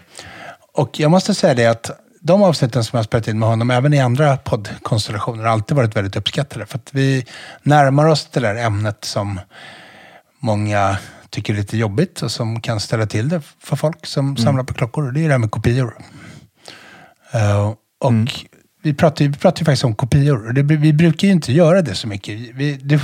[0.72, 1.90] Och jag måste säga det att
[2.28, 5.96] de avsnitten som jag spelat in med honom, även i andra poddkonstellationer, har alltid varit
[5.96, 6.66] väldigt uppskattade.
[6.66, 7.26] För att vi
[7.62, 9.40] närmar oss det där ämnet som
[10.38, 10.98] många
[11.30, 14.36] tycker är lite jobbigt och som kan ställa till det för folk som mm.
[14.36, 15.12] samlar på klockor.
[15.12, 15.96] Det är det här med kopior.
[17.34, 18.26] Uh, och mm.
[18.82, 20.52] vi pratar, vi pratar ju faktiskt om kopior.
[20.52, 22.38] Det, vi brukar ju inte göra det så mycket.
[22.54, 23.00] Vi, det,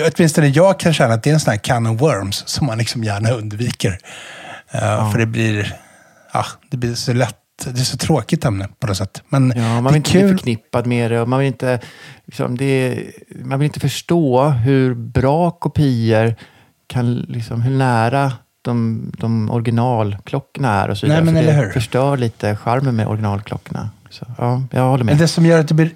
[0.14, 2.78] åtminstone jag kan känna att det är en sån här can of worms som man
[2.78, 3.90] liksom gärna undviker.
[4.74, 5.10] Uh, ja.
[5.12, 5.76] För det blir,
[6.32, 9.22] ja, det blir så lätt det är så tråkigt ämne på något sätt.
[9.28, 10.22] Men ja, man vill inte kul.
[10.22, 11.80] bli förknippad med det och man vill inte,
[12.24, 13.04] liksom, det,
[13.44, 16.34] man vill inte förstå hur bra kopior
[16.86, 21.24] kan, liksom, hur nära de, de originalklockorna är och så vidare.
[21.24, 23.90] Nej, men, För det förstör lite charmen med originalklockorna.
[24.10, 25.12] Så, ja, jag håller med.
[25.12, 25.90] Men det som gör att det blir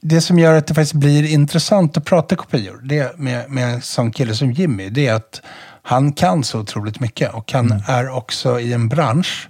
[0.00, 3.82] det som gör att det faktiskt blir intressant att prata kopior det med, med en
[3.82, 5.42] sån kille som Jimmy, det är att
[5.82, 7.82] han kan så otroligt mycket och han mm.
[7.86, 9.48] är också i en bransch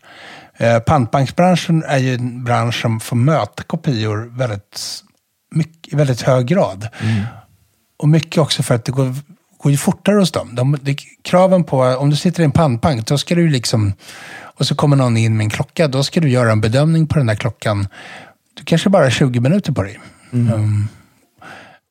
[0.60, 5.02] Eh, pantbanksbranschen är ju en bransch som får möta kopior väldigt,
[5.50, 6.88] mycket, i väldigt hög grad.
[7.00, 7.24] Mm.
[7.98, 9.14] Och mycket också för att det går,
[9.58, 10.54] går ju fortare hos dem.
[10.54, 13.92] De, det, kraven på, om du sitter i en pantbank, då ska du liksom,
[14.40, 17.18] och så kommer någon in med en klocka, då ska du göra en bedömning på
[17.18, 17.88] den där klockan.
[18.54, 20.00] Du kanske bara har 20 minuter på dig.
[20.32, 20.54] Mm.
[20.54, 20.88] Um,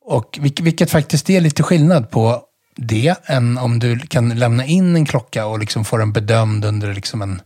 [0.04, 2.42] och vilket faktiskt är lite skillnad på
[2.76, 6.94] det än om du kan lämna in en klocka och liksom få den bedömd under
[6.94, 7.40] liksom en,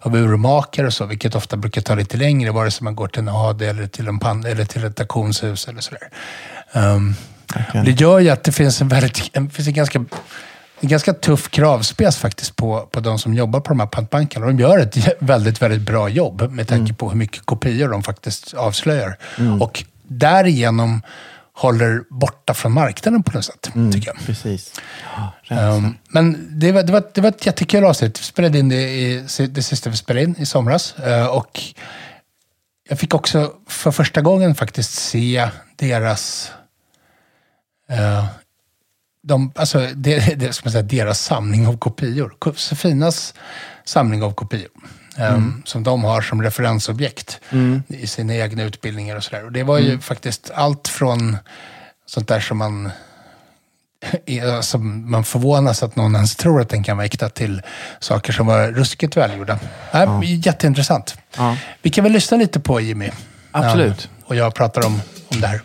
[0.00, 3.20] av urmakare och så, vilket ofta brukar ta lite längre, vare sig man går till
[3.20, 6.08] en AD eller till, en pan, eller till ett auktionshus eller sådär.
[6.72, 7.14] Um,
[7.68, 7.84] okay.
[7.84, 10.04] Det gör ju att det finns en, väldigt, en, finns en ganska
[10.80, 14.46] en ganska tuff kravspec faktiskt på, på de som jobbar på de här pantbankerna.
[14.46, 16.94] De gör ett väldigt, väldigt bra jobb med tanke mm.
[16.94, 19.16] på hur mycket kopior de faktiskt avslöjar.
[19.38, 19.62] Mm.
[19.62, 21.02] Och därigenom
[21.56, 24.26] håller borta från marknaden på något sätt, mm, tycker jag.
[24.26, 24.80] Precis.
[25.48, 28.20] Ja, um, men det var, det, var, det var ett jättekul avsnitt.
[28.20, 30.94] Vi spelade in det i det sista vi spelade in i somras.
[31.06, 31.60] Uh, och
[32.88, 36.52] jag fick också för första gången faktiskt se deras...
[37.90, 38.26] Uh,
[39.22, 42.52] de, alltså, det, det, ska man säga, deras samling av kopior.
[42.54, 43.34] Sofinas
[43.84, 44.70] samling av kopior.
[45.18, 45.62] Ehm, mm.
[45.64, 47.82] som de har som referensobjekt mm.
[47.88, 49.44] i sina egna utbildningar och sådär.
[49.44, 50.00] Och det var ju mm.
[50.00, 51.36] faktiskt allt från
[52.06, 52.90] sånt där som man
[54.56, 57.62] alltså man förvånas att någon ens tror att den kan vara äkta till
[58.00, 59.58] saker som var ruskigt välgjorda.
[59.92, 60.24] Äh, ja.
[60.24, 61.18] Jätteintressant.
[61.36, 61.56] Ja.
[61.82, 63.10] Vi kan väl lyssna lite på Jimmy.
[63.52, 64.08] Absolut.
[64.24, 65.60] och jag pratar om, om det här.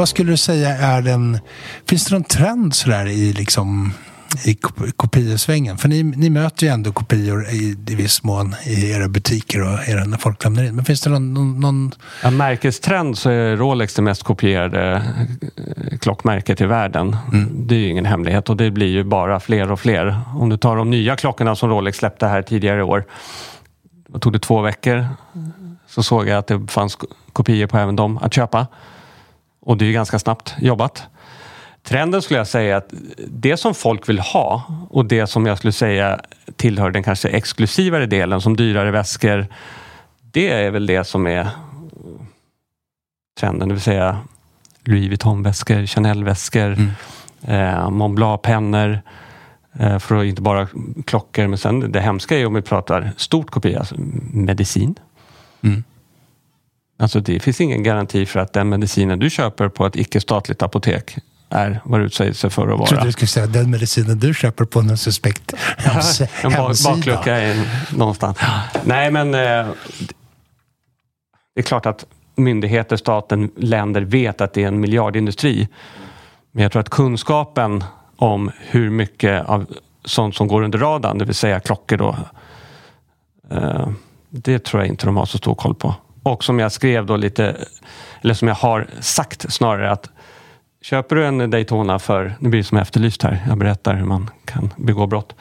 [0.00, 1.38] Vad skulle du säga är den...
[1.88, 3.92] Finns det någon trend sådär i liksom
[4.44, 4.54] i
[4.96, 5.78] kopiosvängen?
[5.78, 9.88] För ni, ni möter ju ändå kopior i, i viss mån i era butiker och
[9.88, 10.76] era, när folk lämnar in.
[10.76, 11.34] Men finns det någon...
[11.34, 11.92] någon, någon...
[12.22, 15.02] Ja, märkestrend så är Rolex det mest kopierade
[15.56, 17.16] eh, klockmärket i världen.
[17.32, 17.66] Mm.
[17.66, 20.20] Det är ju ingen hemlighet och det blir ju bara fler och fler.
[20.34, 23.04] Om du tar de nya klockorna som Rolex släppte här tidigare i år.
[24.08, 25.08] Då tog det två veckor
[25.86, 26.98] så såg jag att det fanns
[27.32, 28.66] kopior på även dem att köpa.
[29.60, 31.02] Och det är ganska snabbt jobbat.
[31.82, 32.94] Trenden skulle jag säga att
[33.26, 36.20] det som folk vill ha och det som jag skulle säga
[36.56, 39.46] tillhör den kanske exklusivare delen som dyrare väskor.
[40.32, 41.48] Det är väl det som är
[43.40, 44.18] trenden, det vill säga
[44.84, 46.90] Louis Vuitton-väskor, Chanel-väskor, mm.
[47.42, 49.00] eh, Mont Blanc-pennor.
[49.72, 50.68] Eh, för inte bara
[51.06, 53.94] klockor, men sen det hemska är om vi pratar stort kopia, alltså
[54.32, 54.94] medicin.
[55.62, 55.84] Mm.
[57.00, 61.16] Alltså det finns ingen garanti för att den medicinen du köper på ett icke-statligt apotek
[61.48, 62.78] är vad det utsäger sig för att vara.
[62.78, 66.52] Jag trodde du skulle säga den medicinen du köper på någon suspekt hems En
[66.84, 67.54] baklucka
[67.90, 68.38] någonstans.
[68.84, 69.66] Nej, men eh,
[71.54, 75.68] det är klart att myndigheter, staten, länder vet att det är en miljardindustri.
[76.52, 77.84] Men jag tror att kunskapen
[78.16, 79.66] om hur mycket av
[80.04, 82.16] sånt som går under radarn, det vill säga klockor då,
[83.50, 83.88] eh,
[84.30, 85.94] det tror jag inte de har så stor koll på.
[86.22, 87.56] Och som jag skrev då lite,
[88.22, 90.10] eller som jag har sagt snarare att
[90.82, 94.30] köper du en Daytona för, nu blir det som efterlyst här, jag berättar hur man
[94.44, 95.34] kan begå brott.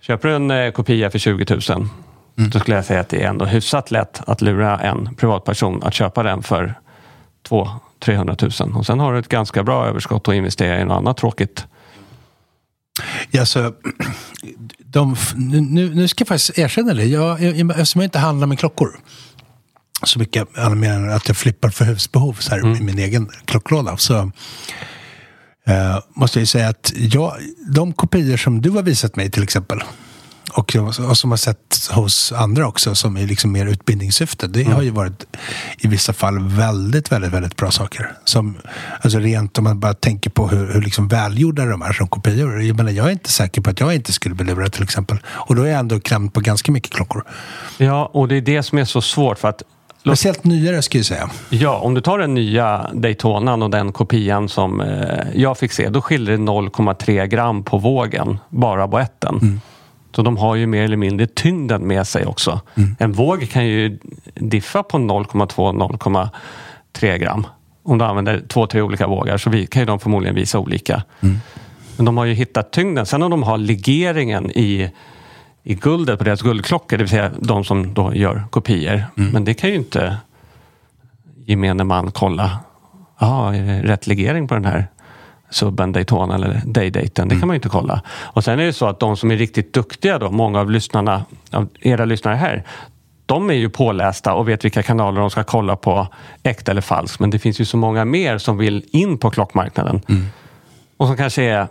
[0.00, 2.50] Köper du en eh, kopia för 20 000 mm.
[2.50, 5.94] då skulle jag säga att det är ändå hyfsat lätt att lura en privatperson att
[5.94, 6.74] köpa den för
[7.48, 10.96] 200 000 000 och sen har du ett ganska bra överskott att investera i något
[10.96, 11.66] annat tråkigt.
[13.30, 13.72] Ja, så,
[14.78, 17.04] de, nu, nu ska jag faktiskt erkänna det.
[17.04, 19.00] Jag, jag, eftersom jag inte handlar med klockor
[20.02, 22.76] så mycket, mer än att jag flippar för husbehov så här, mm.
[22.76, 23.96] i min egen klocklåda.
[23.96, 24.32] Så
[25.66, 27.32] eh, måste jag säga att jag,
[27.74, 29.82] de kopior som du har visat mig till exempel,
[30.52, 30.76] och,
[31.08, 34.46] och som har sett hos andra också som är liksom mer utbildningssyfte.
[34.46, 34.72] Det mm.
[34.72, 35.24] har ju varit
[35.78, 38.12] i vissa fall väldigt, väldigt, väldigt bra saker.
[38.24, 38.56] Som,
[39.00, 42.62] alltså rent om man bara tänker på hur, hur liksom välgjorda de är som kopior.
[42.62, 45.18] Jag, menar, jag är inte säker på att jag inte skulle bli lurad till exempel.
[45.26, 47.24] Och då är jag ändå klämd på ganska mycket klockor.
[47.78, 49.62] Ja, och det är det som är så svårt för att
[50.00, 51.30] Speciellt nyare skulle jag säga.
[51.50, 55.88] Ja, om du tar den nya Daytonan och den kopian som eh, jag fick se,
[55.88, 59.38] då skiljer det 0,3 gram på vågen, bara på etten.
[59.42, 59.60] Mm.
[60.12, 62.60] Så de har ju mer eller mindre tyngden med sig också.
[62.74, 62.96] Mm.
[62.98, 63.98] En våg kan ju
[64.34, 67.46] diffa på 0,2-0,3 gram.
[67.82, 71.02] Om du använder två, tre olika vågar så kan ju de förmodligen visa olika.
[71.20, 71.38] Mm.
[71.96, 73.06] Men de har ju hittat tyngden.
[73.06, 74.90] Sen om de har legeringen i,
[75.62, 79.04] i guldet på deras guldklockor, det vill säga de som då gör kopior.
[79.16, 79.30] Mm.
[79.30, 80.16] Men det kan ju inte
[81.46, 82.58] gemene man kolla.
[83.18, 84.86] Ja, är det rätt legering på den här
[85.50, 87.28] subben Daytona eller Daydaten.
[87.28, 88.02] Det kan man ju inte kolla.
[88.08, 91.24] Och sen är det så att de som är riktigt duktiga då, många av lyssnarna,
[91.50, 92.64] av era lyssnare här,
[93.26, 96.08] de är ju pålästa och vet vilka kanaler de ska kolla på,
[96.42, 97.20] äkta eller falskt.
[97.20, 100.02] Men det finns ju så många mer som vill in på klockmarknaden.
[100.08, 100.26] Mm.
[100.96, 101.68] Och som kanske är,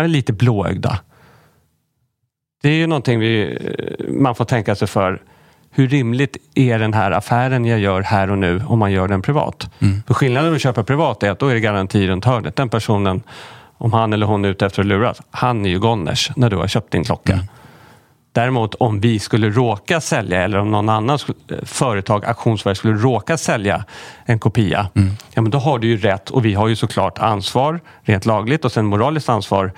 [0.00, 1.00] är lite blåögda.
[2.62, 3.58] Det är ju någonting vi,
[4.08, 5.22] man får tänka sig för
[5.70, 9.22] hur rimligt är den här affären jag gör här och nu om man gör den
[9.22, 9.70] privat?
[9.78, 10.02] Mm.
[10.06, 12.56] För skillnaden med att köpa privat är att då är det garanti runt hörnet.
[12.56, 13.22] Den personen,
[13.78, 16.56] om han eller hon är ute efter att luras, han är ju goners när du
[16.56, 17.32] har köpt din klocka.
[17.32, 17.46] Mm.
[18.32, 21.18] Däremot om vi skulle råka sälja eller om någon annan
[21.62, 23.84] företag, auktionsvärd, skulle råka sälja
[24.24, 24.88] en kopia.
[24.94, 25.10] Mm.
[25.34, 28.64] Ja, men då har du ju rätt och vi har ju såklart ansvar, rent lagligt
[28.64, 29.72] och sen moraliskt ansvar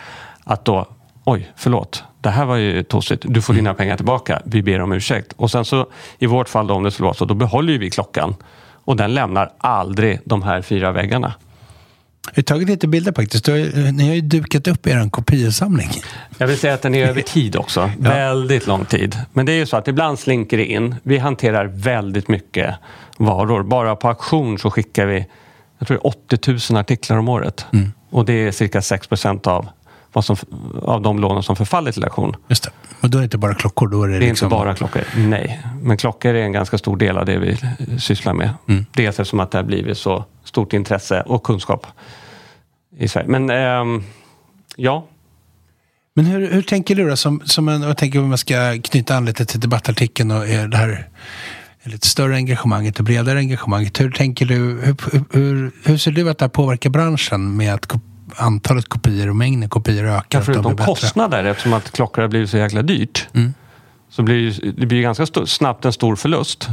[0.45, 0.87] att då,
[1.25, 4.93] oj, förlåt, det här var ju tossigt, du får dina pengar tillbaka, vi ber om
[4.93, 5.33] ursäkt.
[5.37, 5.87] Och sen så
[6.19, 8.35] i vårt fall då, om det skulle vara så, då behåller vi klockan
[8.85, 11.35] och den lämnar aldrig de här fyra väggarna.
[12.27, 13.49] Jag har tagit lite bilder faktiskt.
[13.93, 15.91] Ni har ju dukat upp er kopiesamling.
[16.39, 17.81] Jag vill säga att den är över tid också.
[17.81, 18.11] ja.
[18.11, 19.17] Väldigt lång tid.
[19.33, 20.95] Men det är ju så att ibland slinker det in.
[21.03, 22.75] Vi hanterar väldigt mycket
[23.17, 23.63] varor.
[23.63, 25.27] Bara på auktion så skickar vi
[25.79, 27.67] jag tror 80 000 artiklar om året.
[27.73, 27.93] Mm.
[28.11, 29.69] Och det är cirka 6 procent av
[30.13, 30.37] vad som,
[30.83, 32.37] av de lånen som förfaller till auktion.
[32.49, 32.71] Just det.
[33.01, 33.89] Och då är det inte bara klockor?
[33.89, 34.47] Då är det, det är liksom...
[34.47, 35.63] inte bara klockor, nej.
[35.83, 37.57] Men klockor är en ganska stor del av det vi
[37.99, 38.51] sysslar med.
[38.69, 38.87] Mm.
[38.93, 41.87] Dels eftersom att det har blivit så stort intresse och kunskap
[42.99, 43.29] i Sverige.
[43.29, 44.05] Men ähm,
[44.77, 45.07] ja.
[46.15, 47.17] Men hur, hur tänker du då?
[47.17, 50.77] Som, som en, jag tänker om man ska knyta an lite till debattartikeln och det
[50.77, 51.09] här
[51.83, 54.01] lite större engagemanget och bredare engagemanget.
[54.01, 54.55] Hur tänker du?
[54.55, 54.97] Hur,
[55.33, 57.93] hur, hur ser du att det här påverkar branschen med att
[58.37, 60.39] antalet kopior och mängden kopior ökar.
[60.39, 63.29] Ja, förutom kostnader, eftersom att klockor har blivit så jäkla dyrt.
[63.35, 63.55] Mm.
[64.09, 66.69] Så blir det blir ganska stor, snabbt en stor förlust.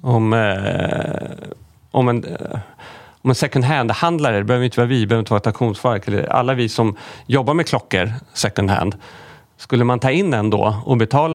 [0.00, 1.48] Om, eh,
[1.90, 2.24] om en...
[2.24, 2.58] Eh,
[3.22, 6.08] om en second hand-handlare, det behöver inte vara vi, det behöver inte vara ett auktionsverk,
[6.08, 6.96] eller alla vi som
[7.26, 8.96] jobbar med klockor second hand.
[9.56, 11.34] Skulle man ta in en då och betala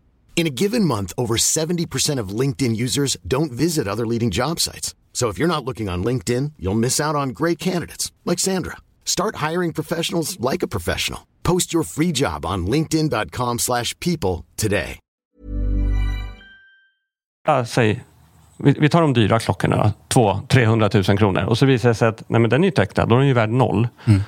[0.41, 4.95] In a given month, over 70% of LinkedIn users don't visit other leading job sites.
[5.13, 8.77] So if you're not looking on LinkedIn, you'll miss out on great candidates like Sandra.
[9.05, 11.19] Start hiring professionals like a professional.
[11.43, 14.97] Post your free job on linkedin.com/people today.
[17.47, 18.03] Ja, säg,
[18.57, 22.29] vi, vi, tar de dyra klockorna, 200-300 000 kronor och så visar det sig att
[22.29, 23.87] nej, men den är nytecknad, då är den ju värd noll.
[24.05, 24.21] Mm.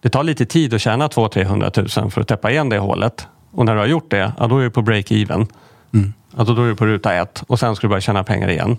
[0.00, 3.28] Det tar lite tid att tjäna 200-300 000 för att täppa igen det hålet.
[3.54, 5.46] Och när du har gjort det, ja, då är du på break-even.
[5.94, 6.12] Mm.
[6.36, 8.78] Alltså då är du på ruta ett och sen ska du börja tjäna pengar igen.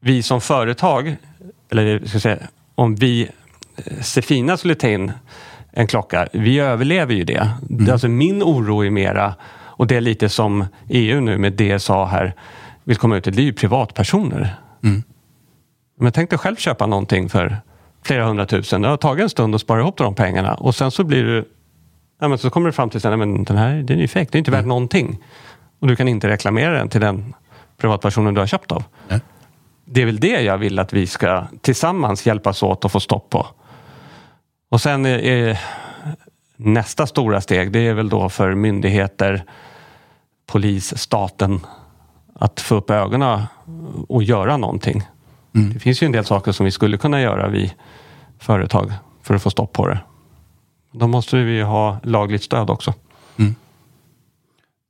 [0.00, 1.16] Vi som företag,
[1.70, 2.38] eller ska säga,
[2.74, 3.28] om vi
[3.76, 5.12] eh, Sefina skulle ta in
[5.72, 7.50] en klocka, vi överlever ju det.
[7.70, 7.92] Mm.
[7.92, 12.34] Alltså min oro är mera, och det är lite som EU nu med DSA här
[12.84, 14.54] vill komma ut, det är ju privatpersoner.
[14.82, 15.02] Mm.
[15.98, 17.56] Men tänk dig själv köpa någonting för
[18.02, 18.82] flera hundratusen.
[18.82, 21.48] Det har tagit en stund att spara ihop de pengarna och sen så blir du
[22.20, 24.36] Ja, men så kommer du fram till att den här den är ju fake, det
[24.36, 24.60] är inte mm.
[24.60, 25.18] värt någonting.
[25.78, 27.34] Och du kan inte reklamera den till den
[27.76, 28.84] privatpersonen du har köpt av.
[29.08, 29.20] Mm.
[29.84, 33.30] Det är väl det jag vill att vi ska tillsammans hjälpas åt att få stopp
[33.30, 33.46] på.
[34.68, 35.60] Och sen är
[36.56, 39.44] nästa stora steg, det är väl då för myndigheter,
[40.46, 41.60] polis, staten
[42.34, 43.42] att få upp ögonen
[44.08, 45.02] och göra någonting.
[45.54, 45.72] Mm.
[45.72, 47.74] Det finns ju en del saker som vi skulle kunna göra, vi
[48.38, 48.92] företag,
[49.22, 50.00] för att få stopp på det.
[50.92, 52.94] Då måste vi ha lagligt stöd också.
[53.36, 53.54] Mm.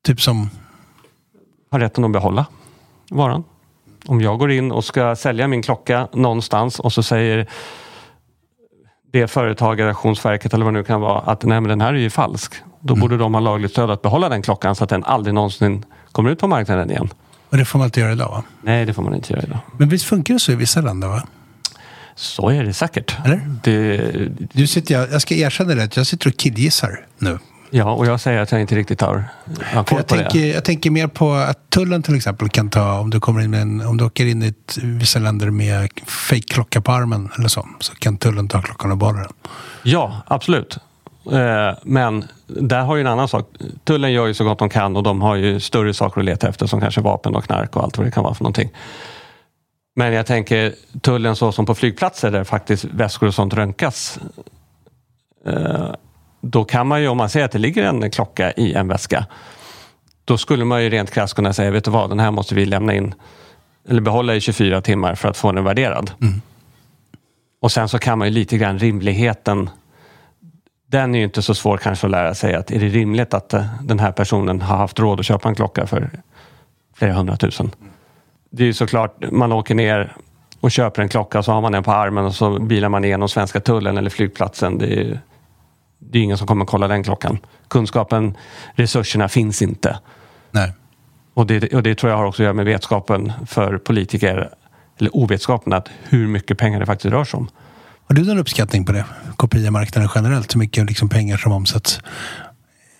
[0.04, 0.50] Typ som?
[1.70, 2.46] Ha rätten att behålla
[3.10, 3.44] varan.
[4.06, 7.48] Om jag går in och ska sälja min klocka någonstans och så säger
[9.12, 11.98] det företaget, Auktionsverket eller vad det nu kan vara, att nej men den här är
[11.98, 12.54] ju falsk.
[12.80, 13.00] Då mm.
[13.00, 16.30] borde de ha lagligt stöd att behålla den klockan så att den aldrig någonsin kommer
[16.30, 17.08] ut på marknaden igen.
[17.48, 18.42] Och det får man inte göra idag va?
[18.62, 19.58] Nej, det får man inte göra idag.
[19.76, 21.22] Men visst funkar det så i vissa länder va?
[22.20, 23.16] Så är det säkert.
[23.24, 23.40] Eller?
[23.62, 23.98] Det...
[24.52, 27.38] Du sitter, jag, jag ska erkänna det, jag sitter och killgissar nu.
[27.70, 29.24] Ja, och jag säger att jag inte riktigt har,
[29.62, 30.46] har koll jag på tänker, det.
[30.46, 33.80] Jag tänker mer på att tullen till exempel kan ta, om du, kommer in en,
[33.80, 37.94] om du åker in i ett, vissa länder med fejkklocka på armen eller så, så
[37.94, 39.32] kan tullen ta klockan och behålla den.
[39.82, 40.78] Ja, absolut.
[41.32, 43.48] Eh, men där har ju en annan sak.
[43.84, 46.48] Tullen gör ju så gott de kan och de har ju större saker att leta
[46.48, 48.70] efter som kanske vapen och knark och allt vad det kan vara för någonting.
[49.94, 54.18] Men jag tänker tullen så som på flygplatser där faktiskt väskor och sånt röntgas.
[55.46, 55.94] Eh,
[56.40, 59.26] då kan man ju, om man säger att det ligger en klocka i en väska,
[60.24, 62.66] då skulle man ju rent krasst kunna säga, vet du vad, den här måste vi
[62.66, 63.14] lämna in
[63.88, 66.10] eller behålla i 24 timmar för att få den värderad.
[66.20, 66.42] Mm.
[67.60, 69.70] Och sen så kan man ju lite grann rimligheten
[70.90, 73.54] den är ju inte så svår kanske att lära sig att är det rimligt att
[73.54, 76.10] eh, den här personen har haft råd att köpa en klocka för
[76.94, 77.70] flera hundratusen?
[78.50, 80.16] Det är ju såklart, man åker ner
[80.60, 83.28] och köper en klocka så har man den på armen och så bilar man igenom
[83.28, 84.78] svenska tullen eller flygplatsen.
[84.78, 85.20] Det är,
[85.98, 87.38] det är ingen som kommer kolla den klockan.
[87.68, 88.36] Kunskapen,
[88.74, 89.98] resurserna finns inte.
[90.50, 90.72] Nej.
[91.34, 94.50] Och det, och det tror jag har också att göra med vetskapen för politiker,
[94.98, 97.48] eller ovetskapen att hur mycket pengar det faktiskt rör sig om.
[98.06, 99.04] Har du någon uppskattning på det?
[99.36, 102.00] Kopiamarknaden generellt, hur mycket liksom pengar som omsätts?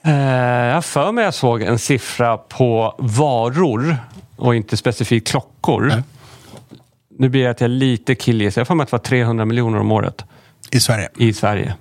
[0.05, 3.97] Eh, jag för mig jag såg en siffra på varor
[4.41, 5.87] och inte specifikt klockor.
[5.87, 6.03] Nej.
[7.19, 8.61] Nu blir det att jag lite killgissar.
[8.61, 10.25] Jag får mig att det var 300 miljoner om året.
[10.71, 11.09] I Sverige?
[11.17, 11.75] I Sverige.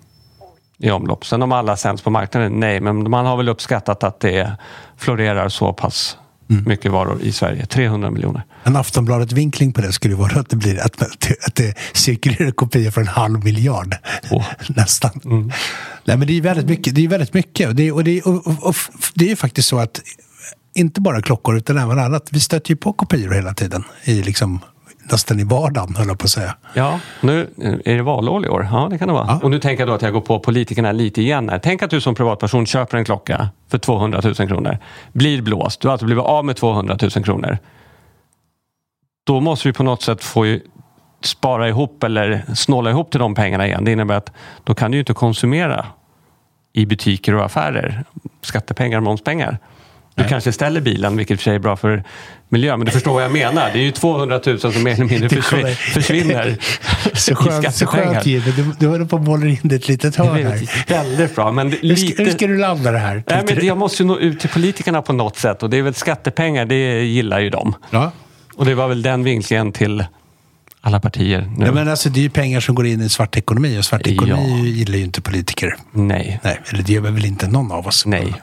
[0.77, 1.25] I omlopp.
[1.25, 2.59] Sen om alla sänds på marknaden?
[2.59, 4.57] Nej, men man har väl uppskattat att det
[4.97, 6.17] florerar så pass
[6.49, 6.63] mm.
[6.67, 7.65] mycket varor i Sverige.
[7.65, 8.43] 300 miljoner.
[8.63, 11.01] En Aftonbladet-vinkling på det skulle vara att det, blir, att,
[11.47, 13.95] att det cirkulerar kopior för en halv miljard.
[14.31, 14.45] Oh.
[14.67, 15.21] Nästan.
[15.25, 15.51] Mm.
[16.05, 16.95] Nej, men det är väldigt mycket.
[16.95, 17.67] Det är väldigt mycket.
[17.67, 18.75] Och det, och det, och, och, och,
[19.13, 20.01] det är faktiskt så att
[20.73, 22.29] inte bara klockor utan även annat.
[22.31, 24.59] Vi stöter ju på kopior hela tiden i liksom
[25.11, 26.55] nästan i vardagen, höll jag på att säga.
[26.73, 27.49] Ja, nu
[27.85, 28.67] är det valår i år.
[28.71, 29.25] Ja, det kan det vara.
[29.27, 29.39] Ja.
[29.43, 31.49] Och nu tänker jag då att jag går på politikerna lite igen.
[31.49, 31.59] Här.
[31.59, 34.77] Tänk att du som privatperson köper en klocka för 200 000 kronor.
[35.13, 35.81] Blir blåst.
[35.81, 37.57] Du har alltså blivit av med 200 000 kronor.
[39.23, 40.57] Då måste vi på något sätt få
[41.21, 43.85] spara ihop eller snåla ihop till de pengarna igen.
[43.85, 44.31] Det innebär att
[44.63, 45.85] då kan du inte konsumera
[46.73, 48.03] i butiker och affärer.
[48.41, 49.57] Skattepengar, momspengar.
[50.19, 50.29] Du Nej.
[50.29, 52.03] kanske ställer bilen, vilket i och för sig är bra för
[52.49, 52.79] miljön.
[52.79, 53.69] Men du förstår vad jag menar.
[53.73, 56.57] Det är ju 200 000 som mer eller mindre försvinner, försvinner
[57.13, 58.51] så skönt, så skönt Jimmy.
[58.51, 60.87] Du, du håller på att måla in ett litet hörn här.
[60.87, 61.51] Väldigt bra.
[61.51, 63.23] Men hur, ska, hur ska du landa det här?
[63.27, 65.63] Nej, men jag måste ju nå ut till politikerna på något sätt.
[65.63, 67.75] Och det är väl skattepengar, det gillar ju de.
[67.89, 68.11] Ja.
[68.55, 70.03] Och det var väl den vinklingen till
[70.81, 71.51] alla partier.
[71.57, 71.65] Nu.
[71.65, 74.07] Ja, men alltså, det är ju pengar som går in i svart ekonomi och svart
[74.07, 74.65] ekonomi ja.
[74.65, 75.75] gillar ju inte politiker.
[75.91, 76.39] Nej.
[76.43, 76.59] Nej.
[76.69, 78.05] Eller det gör väl inte någon av oss.
[78.05, 78.33] Nej.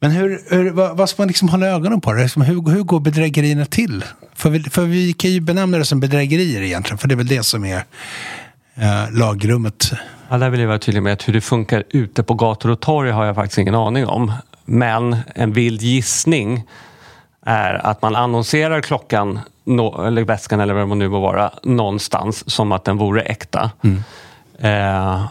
[0.00, 2.12] Men hur, hur, vad, vad ska man liksom hålla ögonen på?
[2.12, 4.04] Liksom, hur, hur går bedrägerierna till?
[4.34, 7.26] För vi, för vi kan ju benämna det som bedrägerier egentligen, för det är väl
[7.26, 7.84] det som är
[8.74, 9.92] eh, lagrummet.
[10.28, 12.80] Ja, där vill jag vara tydlig med att hur det funkar ute på gator och
[12.80, 14.32] torg har jag faktiskt ingen aning om.
[14.64, 16.64] Men en vild gissning
[17.46, 19.40] är att man annonserar klockan,
[20.06, 23.70] eller väskan eller vad det nu må vara, någonstans som att den vore äkta.
[23.82, 24.02] Mm.
[24.58, 25.26] Eh,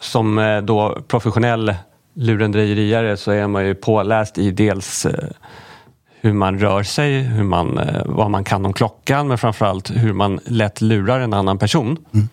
[0.00, 1.74] som eh, då professionell
[2.14, 5.28] lurendrejeriare så är man ju påläst i dels eh,
[6.20, 10.12] hur man rör sig, hur man, eh, vad man kan om klockan men framförallt hur
[10.12, 12.04] man lätt lurar en annan person.
[12.14, 12.28] Mm.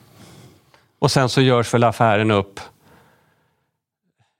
[0.99, 2.59] Och sen så görs väl affären upp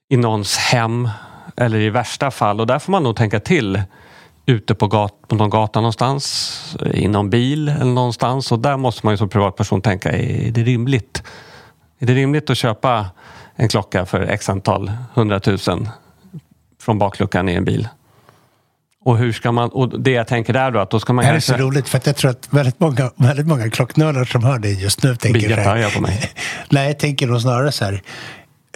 [0.10, 1.10] i någons hem
[1.56, 3.82] eller i värsta fall och där får man nog tänka till
[4.46, 9.06] ute på, gat, på någon gata någonstans, i någon bil eller någonstans och där måste
[9.06, 11.24] man ju som privatperson tänka, är det rimligt?
[12.00, 13.06] Är det rimligt att köpa
[13.58, 15.90] en klocka för x antal hundratusen
[16.82, 17.88] från bakluckan i en bil.
[19.06, 21.28] Och hur ska man, och det jag tänker där då att då ska man Det
[21.28, 21.54] här kanske...
[21.54, 24.60] är så roligt för att jag tror att väldigt många, väldigt många klocknördar som hör
[24.60, 26.32] det just nu tänker Blir jättearga på mig.
[26.70, 28.02] Nej, jag tänker nog snarare så här.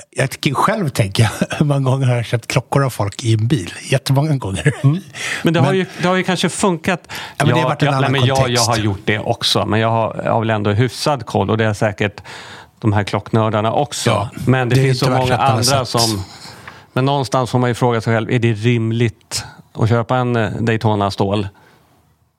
[0.10, 3.48] Jag kan själv tänka hur många gånger har jag köpt klockor av folk i en
[3.48, 3.74] bil?
[3.92, 4.74] Jättemånga gånger.
[4.84, 5.00] Mm.
[5.44, 7.02] Men, det, men har ju, det har ju kanske funkat.
[7.08, 9.02] Ja, men jag, det har varit en jag, annan nej, men jag, jag har gjort
[9.06, 12.22] det också, men jag har, jag har väl ändå hyfsad koll och det är säkert
[12.82, 14.10] de här klocknördarna också.
[14.10, 16.24] Ja, men det, det finns så många andra som...
[16.94, 20.52] Men någonstans får man ju fråga sig själv, är det rimligt och köpa en eh,
[20.52, 21.48] Daytona stål.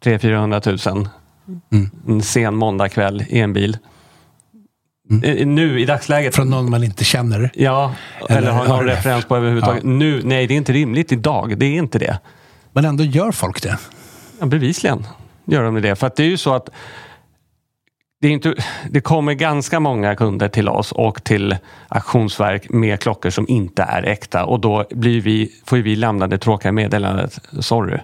[0.05, 1.09] 300-400 000.
[1.73, 1.91] Mm.
[2.09, 3.79] En sen måndagkväll i en bil.
[5.11, 5.55] Mm.
[5.55, 6.35] Nu i dagsläget.
[6.35, 7.51] Från någon man inte känner?
[7.55, 7.95] Ja,
[8.29, 9.83] eller, eller har någon referens på överhuvudtaget.
[9.85, 9.91] Ja.
[9.91, 11.59] Nu, nej, det är inte rimligt idag.
[11.59, 12.19] Det är inte det.
[12.73, 13.79] Men ändå gör folk det?
[14.41, 15.07] Ja, bevisligen
[15.45, 15.97] gör de det.
[15.97, 16.69] För att det är ju så att
[18.23, 18.55] det, är inte,
[18.91, 21.57] det kommer ganska många kunder till oss och till
[21.89, 26.39] auktionsverk med klockor som inte är äkta och då blir vi, får vi lämna det
[26.39, 27.41] tråkiga meddelandet.
[27.61, 27.99] Sorry,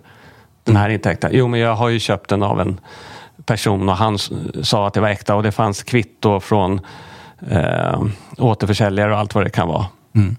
[0.64, 1.28] den här är inte äkta.
[1.32, 2.80] Jo, men jag har ju köpt den av en
[3.44, 4.18] person och han
[4.62, 6.80] sa att det var äkta och det fanns kvitto från
[7.50, 8.02] eh,
[8.38, 9.86] återförsäljare och allt vad det kan vara.
[10.14, 10.36] Mm.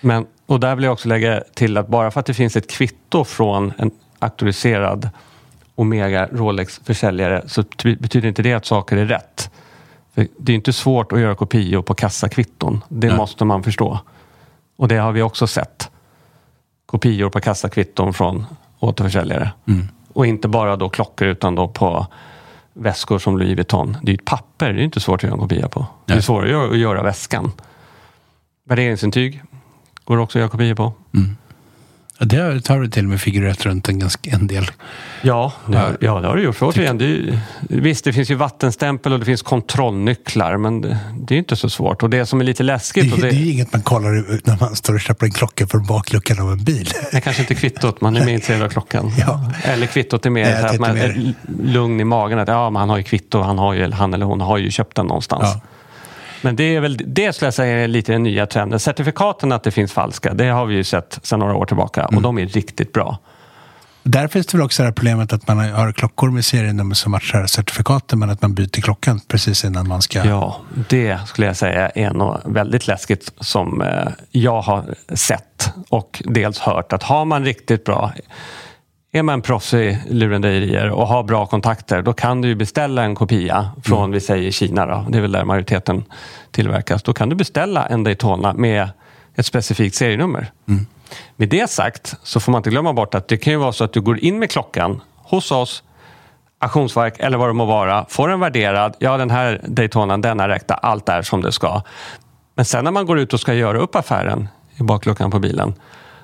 [0.00, 2.70] Men, och där vill jag också lägga till att bara för att det finns ett
[2.70, 5.10] kvitto från en auktoriserad
[5.74, 9.50] Omega Rolex-försäljare så betyder inte det att saker är rätt.
[10.14, 12.84] För det är inte svårt att göra kopior på kassakvitton.
[12.88, 13.16] Det Nej.
[13.16, 14.00] måste man förstå.
[14.76, 15.90] Och det har vi också sett.
[16.86, 18.46] Kopior på kassakvitton från
[18.78, 19.50] återförsäljare.
[19.68, 19.88] Mm.
[20.12, 22.06] Och inte bara då klockor utan då på
[22.72, 23.96] väskor som Louis Vuitton.
[24.02, 25.80] Det är ju ett papper, det är inte svårt att göra en kopia på.
[25.80, 25.88] Nej.
[26.06, 27.52] Det är svårare att göra väskan.
[28.64, 29.42] Värderingsintyg
[30.04, 30.92] går också att göra kopior på.
[31.14, 31.36] Mm.
[32.18, 34.70] Det har du till och med figurerat runt en, ganska, en del.
[35.22, 36.56] Ja, det har, ja, det har du gjort.
[36.56, 41.34] För återigen, det visst, det finns ju vattenstämpel och det finns kontrollnycklar, men det, det
[41.34, 42.02] är inte så svårt.
[42.02, 43.16] Och det som är lite läskigt...
[43.16, 44.10] Det, det, det är inget man kollar
[44.44, 46.88] när man står och köper en klocka från bakluckan av en bil.
[47.10, 49.12] Det är kanske inte kvittot, man är mer intresserad av klockan.
[49.18, 49.52] Ja.
[49.62, 52.38] Eller kvittot är mer Nej, att man är lugn i magen.
[52.38, 54.70] Att, ja, men han har ju kvitto, han, har ju, han eller hon har ju
[54.70, 55.42] köpt den någonstans.
[55.42, 55.60] Ja.
[56.44, 58.80] Men det är väl det skulle jag säga är lite den nya trenden.
[58.80, 62.16] Certifikaten att det finns falska, det har vi ju sett sedan några år tillbaka mm.
[62.16, 63.18] och de är riktigt bra.
[64.02, 67.12] Där finns det väl också det här problemet att man har klockor med serienummer som
[67.12, 70.24] matchar certifikaten men att man byter klockan precis innan man ska...
[70.24, 76.22] Ja, det skulle jag säga är något väldigt läskigt som eh, jag har sett och
[76.24, 78.12] dels hört att har man riktigt bra
[79.14, 83.70] är man proffs i lurendrejerier och har bra kontakter då kan du beställa en kopia
[83.84, 84.10] från, mm.
[84.10, 86.04] vi säger Kina, då, det är väl där majoriteten
[86.50, 87.02] tillverkas.
[87.02, 88.88] Då kan du beställa en Daytona med
[89.34, 90.52] ett specifikt serienummer.
[90.68, 90.86] Mm.
[91.36, 93.84] Med det sagt så får man inte glömma bort att det kan ju vara så
[93.84, 95.82] att du går in med klockan hos oss,
[96.58, 100.48] auktionsverk eller vad det må vara, får den värderad, ja den här Daytonan den är
[100.48, 101.82] räkta, allt är som det ska.
[102.54, 105.74] Men sen när man går ut och ska göra upp affären i bakluckan på bilen,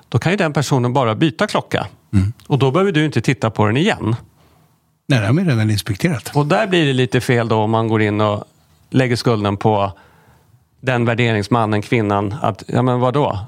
[0.09, 1.87] då kan ju den personen bara byta klocka.
[2.13, 2.33] Mm.
[2.47, 4.15] Och då behöver du inte titta på den igen.
[5.07, 6.31] Nej, det har man redan inspekterat.
[6.35, 8.43] Och där blir det lite fel då om man går in och
[8.89, 9.91] lägger skulden på
[10.81, 12.35] den värderingsmannen, kvinnan.
[12.41, 13.39] Att, ja men vadå?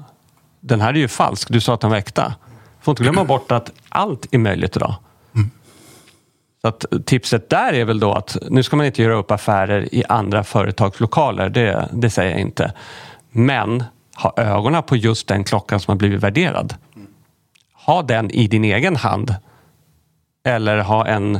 [0.60, 1.48] Den här är ju falsk.
[1.50, 2.34] Du sa att den var äkta.
[2.80, 4.94] Får inte glömma bort att allt är möjligt idag.
[5.34, 5.50] Mm.
[6.60, 9.94] Så att tipset där är väl då att nu ska man inte göra upp affärer
[9.94, 11.48] i andra företags lokaler.
[11.48, 12.72] Det, det säger jag inte.
[13.30, 13.84] Men
[14.16, 16.74] ha ögonen på just den klockan som har blivit värderad
[17.86, 19.34] ha den i din egen hand.
[20.46, 21.32] Eller ha en...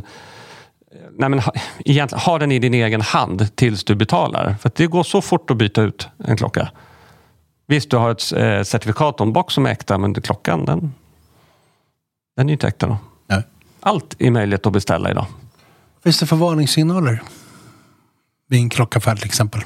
[1.18, 1.42] Nej men,
[1.84, 4.54] egentligen, ha den i din egen hand tills du betalar.
[4.60, 6.68] För det går så fort att byta ut en klocka.
[7.66, 10.94] Visst, du har ett eh, certifikat och en box som är äkta, men klockan den,
[12.36, 12.86] den är inte äkta.
[12.86, 12.96] Då.
[13.26, 13.42] Nej.
[13.80, 15.26] Allt är möjligt att beställa idag.
[16.04, 17.22] Finns det för varningssignaler?
[18.48, 19.60] Vid en klockaffär till exempel.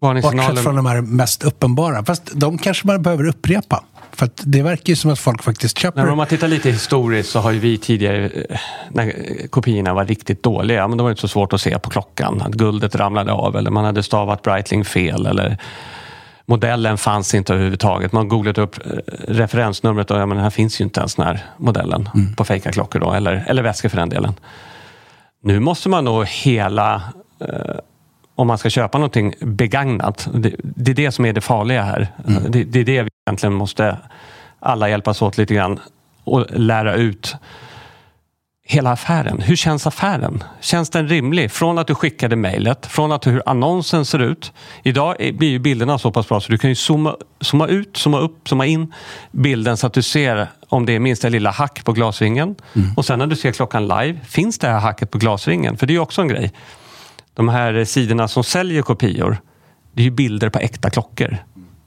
[0.00, 2.04] Bortsett från de här mest uppenbara.
[2.04, 3.84] Fast de kanske man behöver upprepa.
[4.12, 6.02] För det verkar ju som att folk faktiskt köper...
[6.02, 8.58] Men om man tittar lite historiskt så har ju vi tidigare, eh,
[8.90, 9.12] när
[9.48, 12.42] kopiorna var riktigt dåliga, men då var det inte så svårt att se på klockan.
[12.42, 15.58] Att guldet ramlade av eller man hade stavat Breitling fel eller
[16.46, 18.12] modellen fanns inte överhuvudtaget.
[18.12, 18.98] Man googlade upp eh,
[19.28, 22.34] referensnumret och ja, men här finns ju inte ens den här modellen mm.
[22.34, 24.34] på fejka klockor då, eller, eller väskor för den delen.
[25.42, 27.02] Nu måste man nog hela
[27.40, 27.76] eh,
[28.34, 30.28] om man ska köpa någonting begagnat.
[30.34, 32.08] Det, det, är det som är det farliga här.
[32.28, 32.50] Mm.
[32.50, 33.96] Det, det, är det vi egentligen måste
[34.60, 35.80] alla hjälpas åt lite grann
[36.24, 37.36] och lära ut
[38.64, 39.40] hela affären.
[39.40, 40.44] Hur känns affären?
[40.60, 41.50] Känns den rimlig?
[41.50, 44.52] Från att du skickade mejlet, från att hur annonsen ser ut.
[44.82, 48.18] Idag blir ju bilderna så pass bra så du kan ju zooma, zooma ut, zooma
[48.18, 48.94] upp, zooma in
[49.30, 52.54] bilden så att du ser om det är minsta lilla hack på glasringen.
[52.74, 52.88] Mm.
[52.96, 55.76] Och sen när du ser klockan live, finns det här hacket på glasringen?
[55.76, 56.52] För det är ju också en grej
[57.34, 59.36] de här sidorna som säljer kopior,
[59.92, 61.36] det är ju bilder på äkta klockor.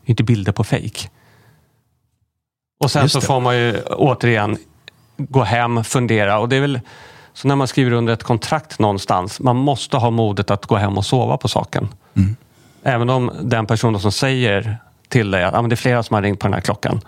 [0.06, 1.10] Inte bilder på fejk.
[2.80, 4.58] Och sen så får man ju återigen
[5.18, 6.80] gå hem, fundera och det är väl
[7.34, 10.98] så när man skriver under ett kontrakt någonstans, man måste ha modet att gå hem
[10.98, 11.88] och sova på saken.
[12.16, 12.36] Mm.
[12.84, 14.78] Även om den personen som säger
[15.08, 17.02] till dig att ah, men det är flera som har ringt på den här klockan.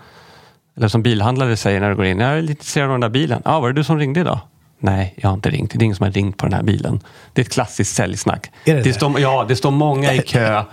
[0.76, 3.08] Eller som bilhandlare säger när du går in, jag är lite intresserad av den där
[3.08, 3.42] bilen.
[3.44, 4.38] Ja, ah, var det du som ringde idag?
[4.78, 5.70] Nej, jag har inte ringt.
[5.70, 7.00] Det är ingen som har ringt på den här bilen.
[7.32, 8.50] Det är ett klassiskt säljsnack.
[8.64, 10.64] Är det, det, står, ja, det står många i kö.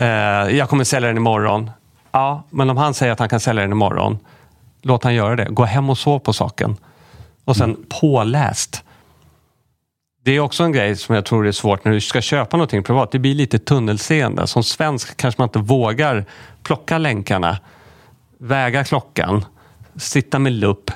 [0.00, 0.06] Uh,
[0.56, 1.70] jag kommer sälja den imorgon.
[2.12, 4.18] Ja, men om han säger att han kan sälja den imorgon.
[4.82, 5.44] låt han göra det.
[5.50, 6.76] Gå hem och sov på saken.
[7.44, 7.84] Och sen mm.
[8.00, 8.84] påläst.
[10.24, 12.82] Det är också en grej som jag tror är svårt när du ska köpa någonting
[12.82, 13.12] privat.
[13.12, 14.46] Det blir lite tunnelseende.
[14.46, 16.24] Som svensk kanske man inte vågar
[16.62, 17.58] plocka länkarna,
[18.38, 19.44] väga klockan,
[19.96, 20.90] sitta med lupp.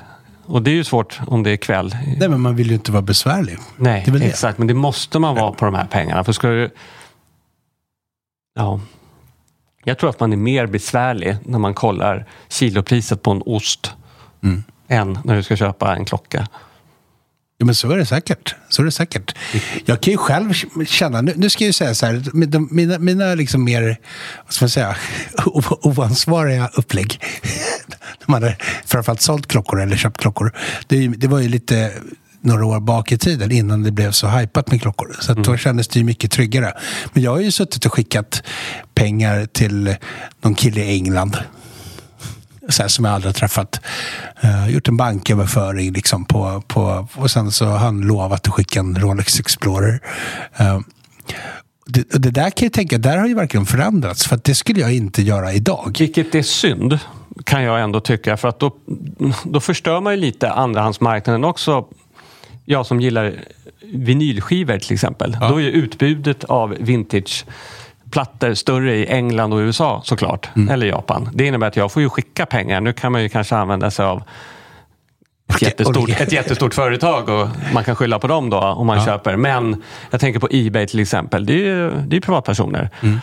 [0.47, 1.95] Och det är ju svårt om det är kväll.
[2.19, 3.57] Nej, men man vill ju inte vara besvärlig.
[3.77, 4.57] Nej, exakt.
[4.57, 4.61] Det.
[4.61, 6.23] Men det måste man vara på de här pengarna.
[6.23, 6.69] För ska du...
[8.55, 8.79] Ja.
[9.83, 13.93] Jag tror att man är mer besvärlig när man kollar kilopriset på en ost
[14.43, 14.63] mm.
[14.87, 16.47] än när du ska köpa en klocka.
[17.59, 18.55] Ja, men så är det säkert.
[18.69, 19.35] Så är det säkert.
[19.85, 20.53] Jag kan ju själv
[20.85, 22.23] känna, nu, nu ska jag ju säga så här,
[22.69, 23.99] mina, mina liksom mer,
[24.45, 24.95] vad ska man säga,
[25.81, 27.19] oansvariga upplägg.
[28.25, 30.55] De hade framförallt sålt klockor eller köpt klockor.
[30.87, 31.93] Det, det var ju lite
[32.41, 35.15] några år bak i tiden innan det blev så hypat med klockor.
[35.19, 35.43] Så mm.
[35.43, 36.73] då kändes det ju mycket tryggare.
[37.13, 38.43] Men jag har ju suttit och skickat
[38.93, 39.95] pengar till
[40.41, 41.37] någon kille i England
[42.69, 43.81] så här, som jag aldrig har träffat.
[44.43, 48.79] Uh, gjort en banköverföring liksom på, på, och sen så har han lovat att skicka
[48.79, 49.99] en Rolex Explorer.
[50.61, 50.79] Uh,
[51.85, 54.27] det, det, där kan jag tänka, där har ju verkligen förändrats.
[54.27, 55.95] För det skulle jag inte göra idag.
[55.99, 56.99] Vilket är synd,
[57.43, 58.37] kan jag ändå tycka.
[58.37, 58.75] För att då,
[59.43, 61.85] då förstör man ju lite andrahandsmarknaden också.
[62.65, 63.33] Jag som gillar
[63.93, 65.37] vinylskivor till exempel.
[65.41, 65.49] Ja.
[65.49, 67.45] Då är utbudet av vintage
[68.11, 70.49] plattor större i England och USA såklart.
[70.55, 70.69] Mm.
[70.69, 71.29] Eller Japan.
[71.33, 72.81] Det innebär att jag får ju skicka pengar.
[72.81, 74.23] Nu kan man ju kanske använda sig av
[75.55, 79.05] ett jättestort, ett jättestort företag och man kan skylla på dem då om man ja.
[79.05, 79.35] köper.
[79.35, 81.45] Men jag tänker på Ebay till exempel.
[81.45, 82.89] Det är ju det är privatpersoner.
[83.01, 83.19] Mm.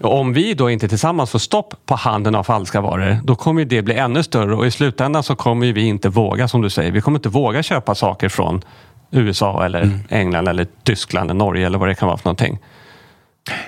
[0.00, 3.64] Och om vi då inte tillsammans får stopp på handeln av falska varor, då kommer
[3.64, 6.90] det bli ännu större och i slutändan så kommer vi inte våga, som du säger,
[6.90, 8.62] vi kommer inte våga köpa saker från
[9.10, 10.00] USA eller mm.
[10.08, 12.58] England eller Tyskland eller Norge eller vad det kan vara för någonting.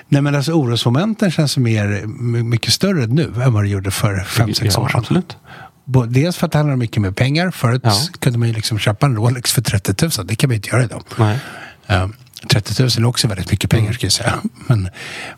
[0.07, 2.03] Nej men alltså orosmomenten känns mer,
[2.43, 4.99] mycket större nu än vad det gjorde för 5-6 ja, år sedan.
[4.99, 5.37] Absolut.
[6.07, 7.51] Dels för att det handlar mycket mer pengar.
[7.51, 7.93] Förut ja.
[8.19, 10.27] kunde man ju liksom köpa en Rolex för 30 000.
[10.27, 11.03] Det kan man inte göra idag.
[11.17, 11.39] Nej.
[11.91, 12.07] Uh,
[12.49, 13.93] 30 000 är också väldigt mycket pengar mm.
[13.93, 14.41] ska jag säga.
[14.67, 14.89] Men,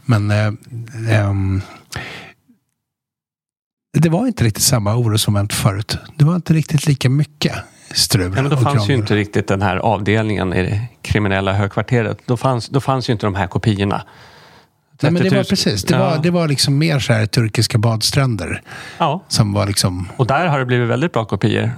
[0.06, 1.62] men uh, um,
[3.98, 5.98] det var inte riktigt samma orosmoment förut.
[6.16, 7.54] Det var inte riktigt lika mycket
[7.91, 8.34] strul.
[8.36, 12.18] Ja, men då fanns ju inte riktigt den här avdelningen i det kriminella högkvarteret.
[12.26, 14.04] Då fanns, då fanns ju inte de här kopiorna.
[15.04, 15.84] Nej, men det var precis.
[15.84, 15.99] Det, ja.
[15.99, 18.62] var, det var liksom mer så här turkiska badstränder.
[18.97, 19.24] Ja.
[19.28, 20.10] Som var liksom...
[20.18, 21.72] Och där har det blivit väldigt bra kopior.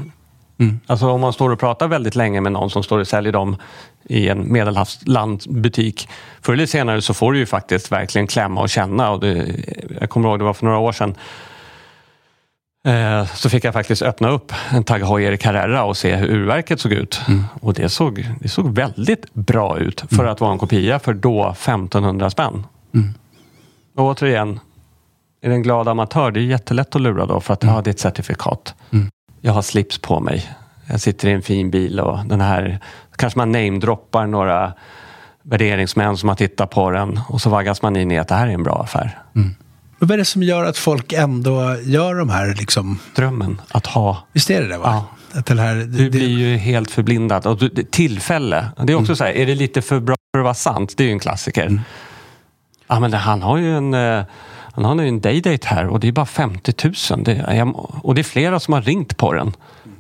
[0.58, 0.80] Mm.
[0.88, 3.56] Alltså om man står och pratar väldigt länge med någon som står och säljer dem
[4.04, 6.10] i en medelhavslandbutik.
[6.42, 9.12] Förr eller senare så får du ju faktiskt verkligen klämma och känna.
[9.12, 9.56] Och det,
[10.00, 11.16] jag kommer ihåg det var för några år sedan.
[12.86, 16.80] Eh, så fick jag faktiskt öppna upp en Tag Heuer Carrera och se hur urverket
[16.80, 17.22] såg ut.
[17.28, 17.44] Mm.
[17.62, 20.32] Och det såg, det såg väldigt bra ut för mm.
[20.32, 22.64] att vara en kopia för då 1500 spänn.
[22.96, 23.14] Mm.
[23.96, 24.60] Och återigen,
[25.42, 27.76] är det en glad amatör, det är jättelätt att lura då för att mm.
[27.76, 28.76] ja, det är ett certifikat.
[28.92, 29.10] Mm.
[29.42, 30.50] Jag har slips på mig.
[30.86, 32.80] Jag sitter i en fin bil och den här,
[33.16, 34.74] kanske man namedroppar några
[35.42, 38.48] värderingsmän som har tittat på den och så vaggas man in i att det här
[38.48, 39.20] är en bra affär.
[39.36, 39.56] Mm.
[40.00, 43.00] Men vad är det som gör att folk ändå gör de här liksom...
[43.16, 44.28] Drömmen att ha.
[44.34, 45.06] Visst är det det va?
[45.32, 45.40] Ja.
[45.40, 47.46] Att det här, det, du blir ju helt förblindad.
[47.46, 48.68] Och du, tillfälle.
[48.78, 49.16] Det är också mm.
[49.16, 50.94] så här, är det lite för bra för att vara sant?
[50.98, 51.66] Det är ju en klassiker.
[51.66, 51.82] Mm.
[52.88, 53.94] Ja, men han har ju en...
[53.94, 54.24] Eh,
[54.76, 56.74] han har ju en daydate här och det är bara 50
[57.12, 57.24] 000.
[57.24, 59.54] Det, jag, och det är flera som har ringt på den.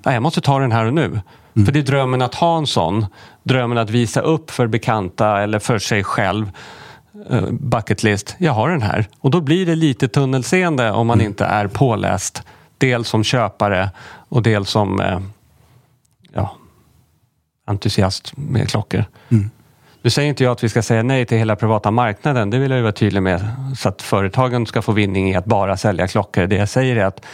[0.03, 1.05] Ja, jag måste ta den här och nu.
[1.05, 1.65] Mm.
[1.65, 3.05] För det är drömmen att ha en sån.
[3.43, 6.51] Drömmen att visa upp för bekanta eller för sig själv.
[7.31, 9.07] Uh, bucket list, jag har den här.
[9.19, 11.27] Och då blir det lite tunnelseende om man mm.
[11.27, 12.43] inte är påläst.
[12.77, 13.89] Dels som köpare
[14.29, 15.19] och dels som uh,
[16.33, 16.55] ja,
[17.65, 19.05] entusiast med klockor.
[19.29, 19.49] Mm.
[20.05, 22.49] Nu säger inte jag att vi ska säga nej till hela privata marknaden.
[22.49, 23.45] Det vill jag ju vara tydlig med.
[23.77, 26.47] Så att företagen ska få vinning i att bara sälja klockor.
[26.47, 27.25] Det jag säger är att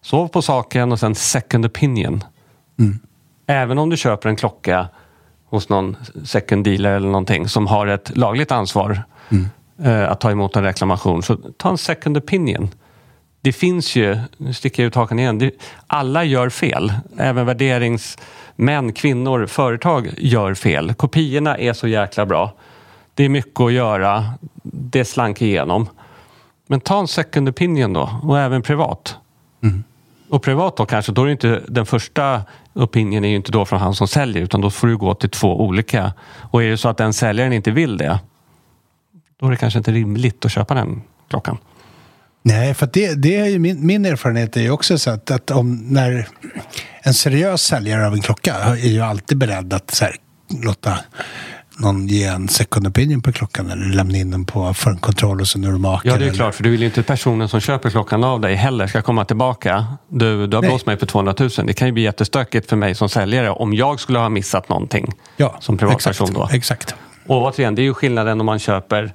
[0.00, 2.24] sov på saken och sen second opinion.
[2.78, 2.98] Mm.
[3.46, 4.88] Även om du köper en klocka
[5.46, 9.48] hos någon second dealer eller någonting som har ett lagligt ansvar mm.
[9.82, 11.22] eh, att ta emot en reklamation.
[11.22, 12.70] Så ta en second opinion.
[13.44, 15.50] Det finns ju, nu sticker jag ut hakan igen, det,
[15.86, 16.92] alla gör fel.
[17.18, 18.18] Även värderings
[18.56, 20.94] män, kvinnor, företag gör fel.
[20.94, 22.52] Kopiorna är så jäkla bra.
[23.14, 24.24] Det är mycket att göra.
[24.62, 25.88] Det slank igenom.
[26.66, 29.16] Men ta en second opinion då och även privat.
[29.62, 29.84] Mm.
[30.28, 32.42] Och privat då kanske, då är det inte den första
[32.72, 35.30] opinion är ju inte då från han som säljer utan då får du gå till
[35.30, 36.12] två olika.
[36.50, 38.20] Och är det så att den säljaren inte vill det,
[39.36, 41.58] då är det kanske inte rimligt att köpa den klockan.
[42.46, 45.76] Nej, för det, det är min, min erfarenhet är ju också så att, att om
[45.76, 46.28] när
[47.02, 50.16] en seriös säljare av en klocka är ju alltid beredd att här,
[50.62, 50.98] låta
[51.78, 55.38] någon ge en second opinion på klockan eller lämna in den på för en kontroll
[55.38, 56.12] hos en urmakare.
[56.12, 56.36] Ja, det är eller...
[56.36, 56.54] klart.
[56.54, 59.24] För du vill ju inte att personen som köper klockan av dig heller ska komma
[59.24, 59.86] tillbaka.
[60.08, 61.50] Du, du har blåst mig för 200 000.
[61.64, 65.12] Det kan ju bli jättestökigt för mig som säljare om jag skulle ha missat någonting
[65.36, 66.28] ja, som privatperson.
[66.28, 66.56] Exakt, då.
[66.56, 66.94] exakt.
[67.26, 69.12] Och återigen, det är ju skillnaden om man köper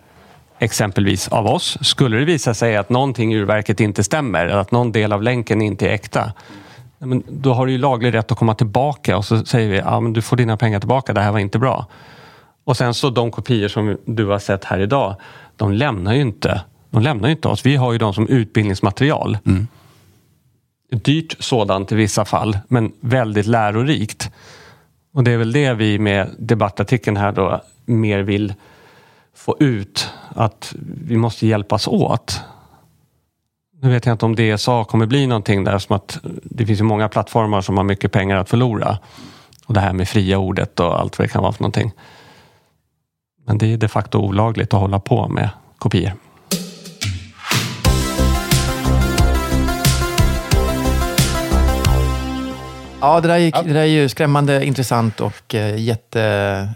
[0.60, 1.78] exempelvis av oss.
[1.82, 5.24] Skulle det visa sig att någonting i urverket inte stämmer, eller att någon del av
[5.24, 6.34] länken inte är äkta,
[7.00, 10.00] men då har du ju laglig rätt att komma tillbaka och så säger vi ja,
[10.00, 11.86] men du får dina pengar tillbaka, det här var inte bra.
[12.64, 15.16] Och sen så de kopior som du har sett här idag,
[15.56, 17.66] de lämnar ju inte, de lämnar inte oss.
[17.66, 19.38] Vi har ju dem som utbildningsmaterial.
[19.46, 19.68] Mm.
[20.92, 24.32] Dyrt sådant i vissa fall, men väldigt lärorikt.
[25.14, 28.54] Och det är väl det vi med debattartikeln här då mer vill
[29.40, 30.10] få ut.
[30.36, 30.74] Att
[31.06, 32.42] vi måste hjälpas åt.
[33.82, 36.84] Nu vet jag inte om DSA kommer bli någonting där som att det finns ju
[36.84, 38.98] många plattformar som har mycket pengar att förlora.
[39.66, 41.92] Och det här med fria ordet och allt vad det kan vara för någonting.
[43.46, 46.14] Men det är de facto olagligt att hålla på med kopior.
[53.02, 56.20] Ja, det där, gick, det där är ju skrämmande intressant och eh, jätte,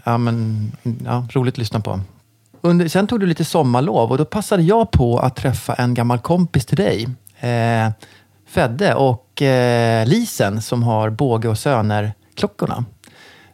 [0.04, 0.72] ja, men,
[1.04, 2.00] ja, roligt att lyssna på.
[2.66, 6.18] Under, sen tog du lite sommarlov och då passade jag på att träffa en gammal
[6.18, 7.08] kompis till dig.
[7.40, 7.90] Eh,
[8.46, 12.84] Fedde och eh, Lisen som har Båge och Söner-klockorna.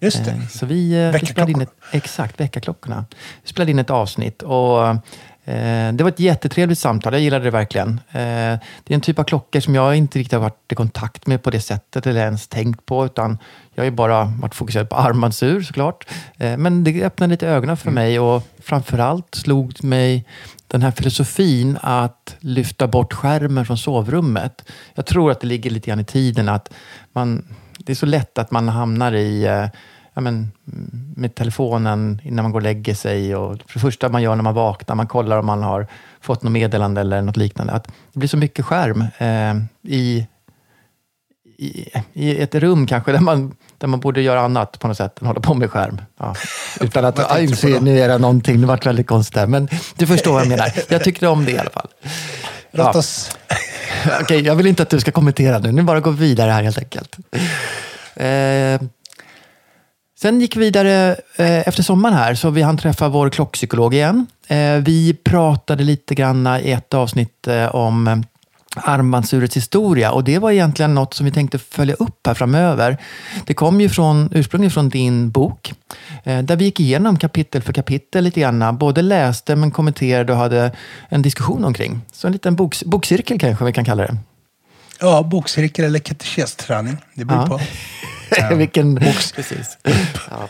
[0.01, 0.31] Just det.
[0.31, 3.05] Eh, så vi, eh, vi spelade in ett, Exakt, väckarklockorna.
[3.43, 4.89] Vi spelade in ett avsnitt och
[5.45, 7.13] eh, det var ett jättetrevligt samtal.
[7.13, 8.01] Jag gillade det verkligen.
[8.11, 11.27] Eh, det är en typ av klockor som jag inte riktigt har varit i kontakt
[11.27, 13.07] med på det sättet eller ens tänkt på.
[13.07, 13.39] Utan
[13.81, 16.09] jag har ju bara varit fokuserad på armbandsur såklart.
[16.39, 17.95] Eh, men det öppnade lite ögonen för mm.
[17.95, 20.25] mig och framförallt slog mig
[20.67, 24.71] den här filosofin att lyfta bort skärmen från sovrummet.
[24.95, 26.73] Jag tror att det ligger lite grann i tiden att
[27.13, 27.45] man,
[27.79, 29.67] det är så lätt att man hamnar i eh,
[30.15, 30.51] ja, men,
[31.17, 33.37] med telefonen innan man går och lägger sig.
[33.37, 35.87] Och för det första man gör när man vaknar, man kollar om man har
[36.21, 37.73] fått något meddelande eller något liknande.
[37.73, 40.27] Att det blir så mycket skärm eh, i,
[41.61, 45.21] i, i, ett rum kanske där man, där man borde göra annat på något sätt
[45.21, 46.01] än hålla på med skärm.
[46.19, 46.35] Ja.
[46.81, 48.61] Utan att insinuera någonting.
[48.61, 49.47] Det var väldigt konstigt där.
[49.47, 50.73] Men du förstår vad jag menar.
[50.89, 51.89] Jag tyckte om det i alla fall.
[52.71, 53.31] Låt oss...
[54.05, 55.73] Okej, okay, jag vill inte att du ska kommentera nu.
[55.73, 57.17] Nu bara gå vidare här helt enkelt.
[58.17, 58.89] Eh,
[60.21, 64.27] Sen gick vi vidare eh, efter sommaren här, så vi hann träffa vår klockpsykolog igen.
[64.49, 68.25] Eh, vi pratade lite grann i ett avsnitt eh, om
[68.77, 72.99] armbandsurets historia och det var egentligen något som vi tänkte följa upp här framöver.
[73.47, 75.73] Det kom ju från, ursprungligen från din bok
[76.25, 78.79] eh, där vi gick igenom kapitel för kapitel lite grann.
[78.79, 80.73] Både läste men kommenterade och hade
[81.09, 82.01] en diskussion omkring.
[82.13, 84.17] Så en liten boks, bokcirkel kanske vi kan kalla det.
[85.01, 86.97] Ja, bokcirkel eller katekesträning.
[87.15, 87.49] Det beror ja.
[87.49, 87.61] på.
[88.57, 88.95] Vilken...
[88.95, 89.33] Box.
[89.33, 89.79] Precis.
[90.31, 90.49] Ja.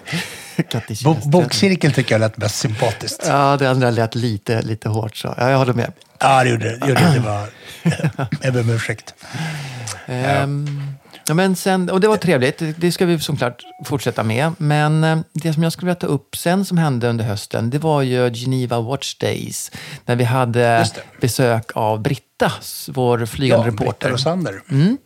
[1.04, 3.24] Bo bokcirkel tycker jag lät mest sympatiskt.
[3.26, 5.16] Ja, det andra lät lite, lite hårt.
[5.16, 5.34] Så.
[5.38, 5.92] Ja, jag håller med.
[6.18, 6.88] Ja, det gjorde det.
[6.88, 7.20] Gjorde det.
[7.20, 7.48] var...
[8.42, 9.14] jag ber om ursäkt.
[10.06, 10.94] Um,
[11.26, 12.62] ja, men sen, och det var trevligt.
[12.76, 14.52] Det ska vi såklart fortsätta med.
[14.58, 17.78] Men eh, det som jag skulle vilja ta upp sen som hände under hösten, det
[17.78, 19.70] var ju Geneva Watch Days.
[20.06, 20.86] När vi hade
[21.20, 22.52] besök av Britta,
[22.88, 23.90] vår flygande ja, reporter.
[23.90, 24.62] Britta Rosander.
[24.70, 24.98] Mm.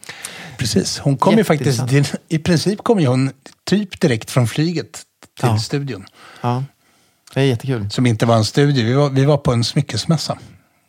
[0.58, 0.98] Precis.
[0.98, 1.82] Hon kom ju faktiskt,
[2.28, 3.30] i princip kom ju hon
[3.64, 5.02] typ direkt från flyget
[5.40, 5.58] till ja.
[5.58, 6.06] studion.
[6.40, 6.64] Ja,
[7.34, 7.90] det är jättekul.
[7.90, 8.84] Som inte var en studio.
[8.84, 10.38] Vi var, vi var på en smyckesmässa,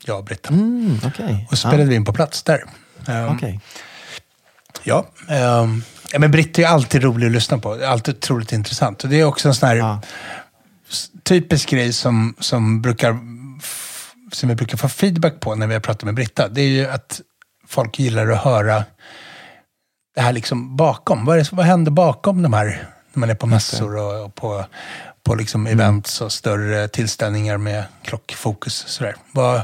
[0.06, 0.50] jag och Britta.
[0.50, 1.46] Mm, okay.
[1.52, 1.90] Och spelade ja.
[1.90, 2.64] vi in på plats där.
[3.08, 3.60] Um, okay.
[4.84, 7.74] Ja, um, ja, men Britta är alltid rolig att lyssna på.
[7.86, 9.04] Alltid otroligt intressant.
[9.04, 10.02] Och det är också en sån här ja.
[11.24, 13.20] typisk grej som, som, brukar,
[14.32, 16.50] som vi brukar få feedback på när vi har pratat med Britta.
[16.50, 17.22] Det är ju att
[17.68, 18.84] folk gillar att höra
[20.16, 21.26] det här liksom bakom.
[21.26, 24.66] Vad, är vad händer bakom de här, när man är på mässor och, och på,
[25.24, 25.80] på liksom mm.
[25.80, 28.84] events och större tillställningar med klockfokus.
[28.88, 29.16] Sådär.
[29.32, 29.62] Vad,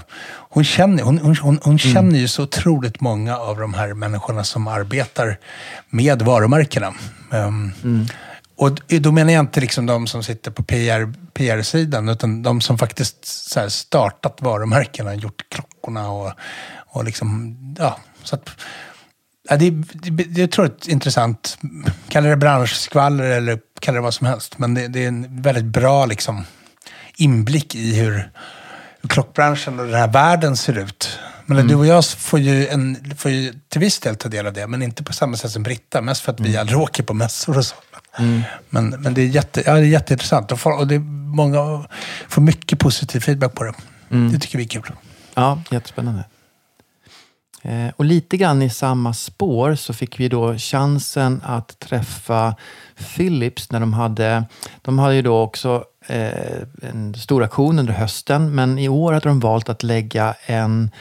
[0.49, 1.77] hon känner, hon, hon, hon, hon mm.
[1.77, 5.37] känner ju så otroligt många av de här människorna som arbetar
[5.89, 6.93] med varumärkena.
[7.31, 8.07] Um, mm.
[8.55, 12.77] Och då menar jag inte liksom de som sitter på PR, PR-sidan, utan de som
[12.77, 16.31] faktiskt så startat varumärkena, gjort klockorna och,
[16.87, 17.99] och liksom, ja.
[18.23, 18.49] Så att,
[19.51, 21.57] Ja, det, det, jag tror det är ett intressant,
[22.07, 24.57] kalla det branschskvaller eller kalla det vad som helst.
[24.57, 26.45] Men det, det är en väldigt bra liksom,
[27.17, 28.29] inblick i hur,
[29.07, 31.19] klockbranschen och den här världen ser ut.
[31.45, 31.67] Men mm.
[31.67, 34.67] du och jag får ju, en, får ju till viss del ta del av det,
[34.67, 36.01] men inte på samma sätt som Britta.
[36.01, 36.51] Mest för att mm.
[36.51, 37.75] vi aldrig åker på mässor och så.
[38.19, 38.41] Mm.
[38.69, 40.99] Men, men det, är jätte, ja, det är jätteintressant och, får, och det
[41.35, 41.85] många
[42.27, 43.73] får mycket positiv feedback på det.
[44.11, 44.31] Mm.
[44.31, 44.91] Det tycker vi är kul.
[45.33, 46.23] Ja, jättespännande.
[47.63, 52.55] Eh, och lite grann i samma spår så fick vi då chansen att träffa
[53.15, 54.43] Philips när de hade,
[54.81, 58.55] de hade ju då också eh, en stor aktion under hösten.
[58.55, 60.91] Men i år hade de valt att lägga en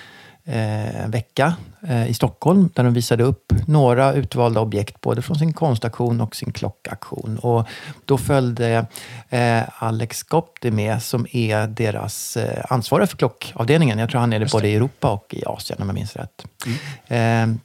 [0.51, 1.55] eh, vecka
[1.89, 6.37] eh, i Stockholm där de visade upp några utvalda objekt både från sin konstaktion och
[6.37, 7.39] sin klockaktion.
[7.39, 7.69] Och
[8.05, 8.87] då följde
[9.29, 13.99] eh, Alex Gopti med som är deras eh, ansvariga för klockavdelningen.
[13.99, 16.45] Jag tror han är det både i Europa och i Asien om jag minns rätt.
[17.09, 17.61] Mm.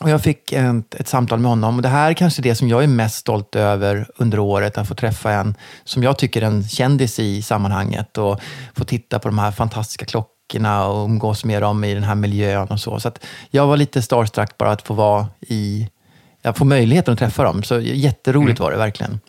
[0.00, 1.76] Och jag fick ett, ett, samtal med honom.
[1.76, 4.78] Och det här är kanske det som jag är mest stolt över under året.
[4.78, 5.54] Att få träffa en,
[5.84, 8.18] som jag tycker, en kändis i sammanhanget.
[8.18, 8.40] Och
[8.74, 12.68] få titta på de här fantastiska klockorna och umgås med dem i den här miljön
[12.68, 13.00] och så.
[13.00, 15.88] Så att jag var lite starstruck bara att få vara i,
[16.42, 17.62] ja, få möjligheten att träffa dem.
[17.62, 18.64] Så jätteroligt mm.
[18.64, 19.20] var det verkligen.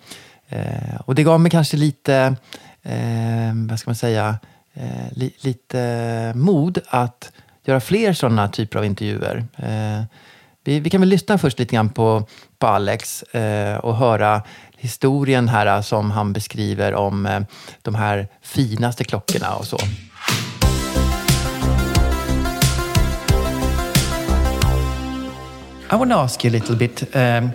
[0.50, 2.36] Eh, och det gav mig kanske lite,
[2.84, 4.38] eh, vad ska man säga,
[4.74, 7.32] eh, li, lite mod att
[7.66, 9.46] göra fler sådana typer av intervjuer.
[9.56, 10.04] Eh,
[10.64, 12.28] vi, vi, kan väl lyssna först lite grann på,
[12.60, 14.42] på Alex eh, och höra
[14.78, 17.42] historien här som han beskriver om eh,
[17.82, 19.78] de här finaste klockorna och så.
[25.92, 27.54] I want to ask you a little bit um,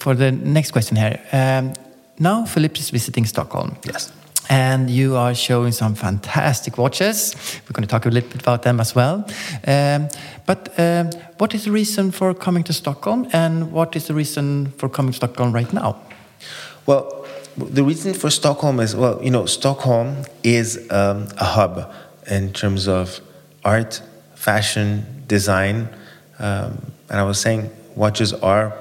[0.00, 1.20] for the next question here.
[1.32, 1.74] Um,
[2.18, 3.76] now Philips is visiting Stockholm.
[3.84, 4.12] Yes.
[4.50, 7.34] and you are showing some fantastic watches.
[7.64, 9.24] We're going to talk a little bit about them as well.
[9.66, 10.08] Um,
[10.46, 11.04] but uh,
[11.36, 15.12] what is the reason for coming to Stockholm, and what is the reason for coming
[15.12, 16.00] to Stockholm right now?
[16.86, 17.26] Well,
[17.56, 21.92] the reason for Stockholm is well, you know, Stockholm is um, a hub
[22.30, 23.20] in terms of
[23.64, 24.02] art,
[24.34, 25.88] fashion, design,
[26.38, 28.76] um, and I was saying watches are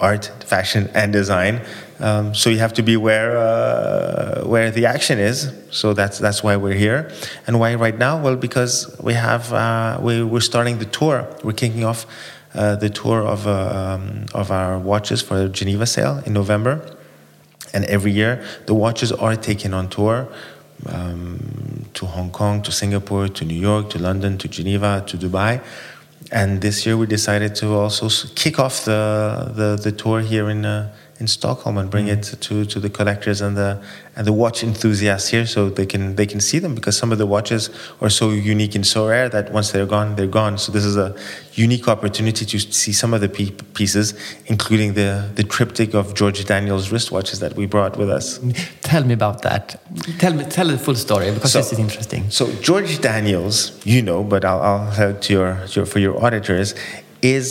[0.00, 1.60] art, fashion, and design.
[2.00, 5.52] Um, so you have to be where uh, where the action is.
[5.70, 7.10] So that's that's why we're here.
[7.46, 8.20] And why right now?
[8.20, 11.28] Well, because we have uh, we we're starting the tour.
[11.44, 12.06] We're kicking off
[12.54, 16.74] uh, the tour of uh, um, of our watches for the Geneva sale in November.
[17.72, 20.28] And every year the watches are taken on tour.
[20.86, 25.62] Um, to Hong Kong, to Singapore, to New York, to London, to Geneva, to Dubai,
[26.34, 30.64] and this year we decided to also kick off the the, the tour here in
[30.64, 30.92] uh,
[31.24, 32.14] in Stockholm and bring mm.
[32.14, 33.70] it to, to the collectors and the
[34.16, 37.18] and the watch enthusiasts here so they can they can see them because some of
[37.22, 37.62] the watches
[38.02, 40.54] are so unique and so rare that once they're gone they're gone.
[40.62, 41.08] So this is a
[41.66, 43.30] unique opportunity to see some of the
[43.78, 44.06] pieces
[44.54, 48.26] including the the triptych of George Daniels wristwatches that we brought with us.
[48.92, 49.64] Tell me about that.
[50.22, 52.22] Tell me tell the full story because so, this is interesting.
[52.38, 53.56] so George Daniels
[53.94, 56.68] you know but I'll, I'll have to your, your for your auditors
[57.22, 57.50] is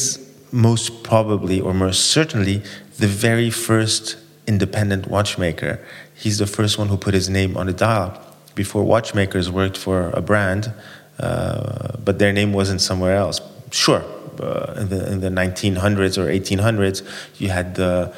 [0.54, 2.62] most probably or most certainly
[2.98, 4.18] the very first
[4.48, 5.80] independent watchmaker.
[6.16, 8.20] He's the first one who put his name on the dial.
[8.56, 10.72] Before watchmakers worked for a brand,
[11.20, 13.42] uh, but their name wasn't somewhere else.
[13.72, 14.04] Sure,
[14.40, 17.02] uh, in, the, in the 1900s or 1800s,
[17.40, 18.14] you had the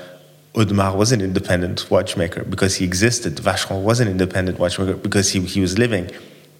[0.55, 3.35] Audemars was an independent watchmaker because he existed.
[3.35, 6.09] Vacheron was an independent watchmaker because he, he was living.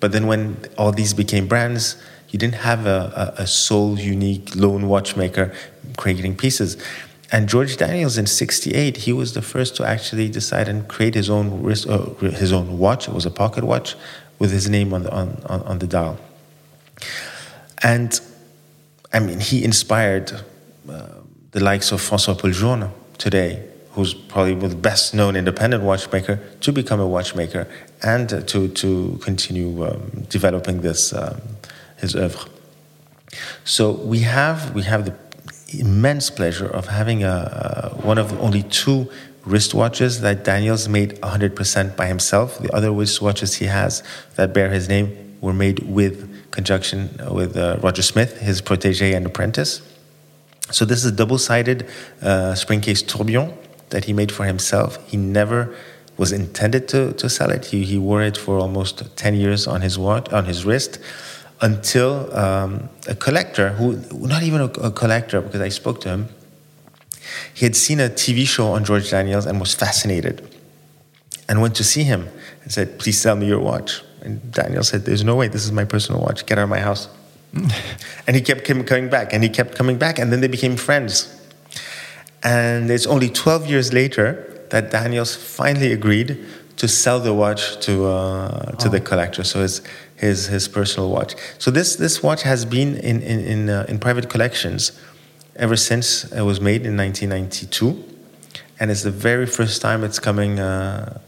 [0.02, 1.96] But then when all these became brands,
[2.30, 5.54] you didn't have a, a, a sole, unique, lone watchmaker
[5.96, 6.76] creating pieces.
[7.36, 11.30] And George Daniels in '68, he was the first to actually decide and create his
[11.30, 12.06] own wrist, uh,
[12.44, 13.10] his own watch.
[13.10, 13.98] It was a pocket watch
[14.40, 16.18] with his name on the on, on, on the dial.
[17.84, 18.18] And
[19.12, 21.08] I mean, he inspired uh,
[21.52, 23.62] the likes of François Paul today,
[23.92, 27.68] who's probably the best known independent watchmaker, to become a watchmaker
[28.02, 31.42] and to to continue um, developing this um,
[31.98, 32.50] his oeuvre.
[33.66, 35.12] So we have we have the
[35.70, 39.10] immense pleasure of having a, one of only two
[39.46, 42.58] wristwatches that Daniels made 100% by himself.
[42.60, 44.04] The other wristwatches he has
[44.36, 49.26] that bear his name were made with conjunction with uh, Roger Smith, his protege and
[49.26, 49.82] apprentice.
[50.72, 51.88] So this is a double-sided
[52.22, 53.54] uh, spring case tourbillon
[53.90, 54.98] that he made for himself.
[55.08, 55.76] He never
[56.18, 57.66] was intended to, to sell it.
[57.66, 60.98] He, he wore it for almost 10 years on his watch, on his wrist
[61.62, 66.30] until um, a collector, who not even a, a, collector, because I spoke to him,
[67.54, 70.48] he had seen a TV show on George Daniels and was fascinated,
[71.48, 72.28] and went to see him
[72.64, 75.48] and said, "Please sell me your watch." And Daniel said, "There's no way.
[75.48, 76.46] This is my personal watch.
[76.46, 77.08] Get out of my house."
[78.28, 81.32] and he kept coming back, and he kept coming back, and then they became friends.
[82.44, 86.46] And it's only 12 years later that Daniels finally agreed
[86.78, 88.92] to sell the watch to uh, to oh.
[88.92, 89.44] the collector.
[89.44, 89.82] So it's
[90.16, 91.36] his his personal watch.
[91.60, 94.92] So this this watch has been in in in, uh, in private collections
[95.56, 98.04] ever since it was made in 1992,
[98.80, 101.20] and it's the very first time it's coming uh,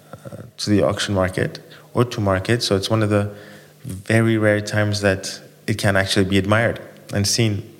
[0.57, 1.59] to the auction market
[1.93, 2.63] or to market.
[2.63, 3.33] So it's one of the
[3.83, 6.81] very rare times that it can actually be admired
[7.13, 7.73] and seen.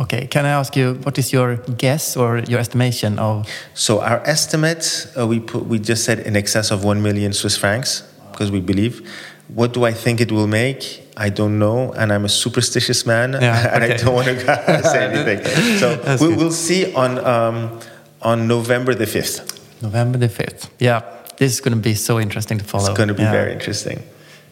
[0.00, 3.46] Okay, can I ask you what is your guess or your estimation of?
[3.74, 7.56] So our estimate, uh, we put, we just said in excess of one million Swiss
[7.56, 9.06] francs because we believe.
[9.54, 11.00] What do I think it will make?
[11.16, 15.04] I don't know, and I'm a superstitious man, Yeah, and I don't want to say
[15.04, 15.40] anything.
[15.78, 16.38] So That's we, good.
[16.38, 17.78] we'll see on um,
[18.22, 19.40] on November the fifth.
[19.82, 20.68] November the 5th.
[20.78, 21.02] Yeah,
[21.38, 22.88] this is going to be so interesting to follow.
[22.90, 23.32] It's going to be Yeah.
[23.32, 23.98] very interesting.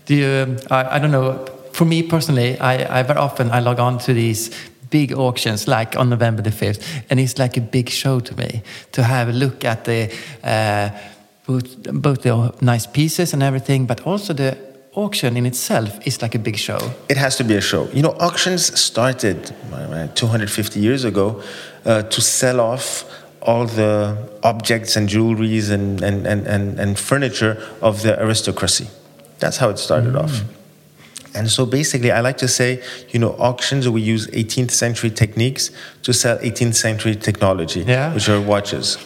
[0.06, 3.60] Do you, um, I, I don't know, for me personally, I, I very often I
[3.60, 4.50] log on to these
[4.90, 8.62] big auctions like on November the 5th and it's like a big show to me
[8.90, 10.10] to have a look at the
[10.42, 10.90] uh,
[11.46, 14.56] both, both the nice pieces and everything but also the
[14.94, 16.78] auction in itself is like a big show.
[17.08, 17.88] It has to be a show.
[17.92, 21.42] You know, auctions started uh, 250 years ago
[21.84, 23.04] uh, to sell off
[23.42, 28.88] all the objects and jewelries and, and, and, and, and furniture of the aristocracy.
[29.38, 30.42] That's how it started off.
[31.34, 35.70] And so basically, I like to say, you know, auctions, we use 18th century techniques
[36.02, 38.12] to sell 18th century technology, Yeah.
[38.12, 38.98] which are watches.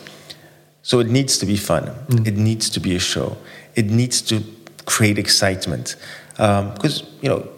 [0.82, 1.90] So it needs to be fun.
[2.26, 3.36] It needs to be a show.
[3.74, 4.42] It needs to
[4.86, 5.96] create excitement.
[6.36, 7.48] Because, you know,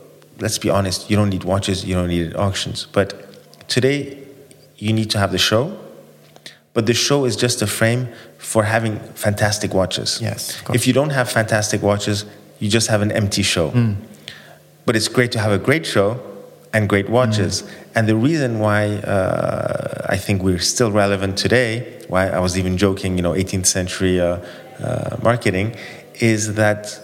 [0.41, 2.87] let's be honest, you don't need watches, you don't need auctions.
[2.93, 4.23] But today,
[4.77, 5.77] you need to have the show.
[6.75, 10.21] But the show is just a frame for having fantastic watches.
[10.21, 10.63] Yes.
[10.75, 12.27] If you don't have fantastic watches,
[12.59, 13.73] you just have an empty show.
[14.85, 16.21] But it's great to have a great show
[16.75, 17.65] and great watches.
[17.95, 22.77] And the reason why uh, I think we're still relevant today, why I was even
[22.77, 24.39] joking, you know, 18th century uh,
[24.79, 25.75] uh, marketing,
[26.21, 27.01] is that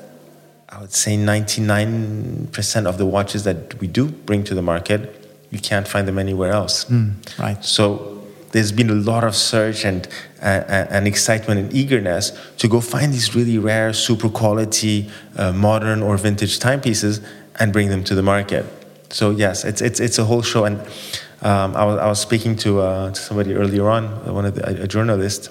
[0.72, 5.00] I would say 99% of the watches that we do bring to the market,
[5.50, 6.88] you can't find them anywhere else.
[7.38, 7.62] right.
[7.62, 10.08] So there's been a lot of search and,
[10.40, 16.02] uh, and excitement and eagerness to go find these really rare, super quality, uh, modern
[16.02, 17.20] or vintage timepieces
[17.58, 18.64] and bring them to the market.
[19.10, 20.64] So yes, it's it's it's a whole show.
[20.64, 20.80] And
[21.42, 24.82] um, I was I was speaking to, uh, to somebody earlier on, one of the,
[24.84, 25.50] a journalist.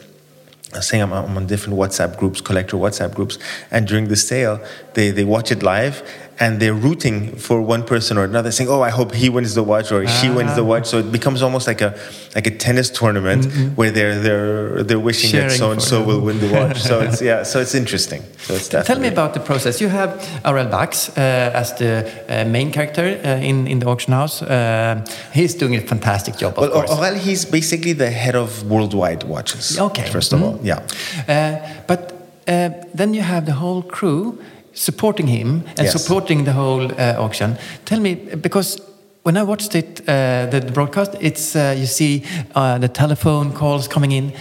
[0.80, 3.38] Saying I'm, I'm on different WhatsApp groups, collector WhatsApp groups,
[3.72, 4.64] and during the sale,
[4.94, 6.02] they, they watch it live
[6.40, 9.64] and they're rooting for one person or another, saying, "Oh, I hope he wins the
[9.64, 11.94] watch or she wins the watch." So it becomes almost like a
[12.36, 13.46] like a tennis tournament
[13.78, 16.80] where they're they're they're wishing Sharing that so and so will win the watch.
[16.82, 18.24] So it's yeah, so it's interesting.
[18.46, 19.80] So it's Tell me about the process.
[19.82, 20.10] You have
[20.44, 21.92] Aurel Bax uh, as the
[22.28, 24.42] uh, main character uh, in, in the auction house.
[24.42, 26.90] Uh, he's doing a fantastic job, of Well, course.
[26.92, 29.78] Aurel, he's basically the head of worldwide watches.
[29.80, 30.10] Okay.
[30.10, 30.44] First of Mm.
[30.44, 30.80] all, yeah.
[31.28, 32.14] Uh, but
[32.48, 34.40] uh, then you have the whole crew
[34.74, 35.92] supporting him and Yes.
[35.94, 37.58] supporting the whole uh, auction.
[37.86, 38.80] Tell me, because
[39.24, 42.24] when I watched it, uh, the, the broadcast, it's uh, you see
[42.56, 44.32] uh, the telephone calls coming in.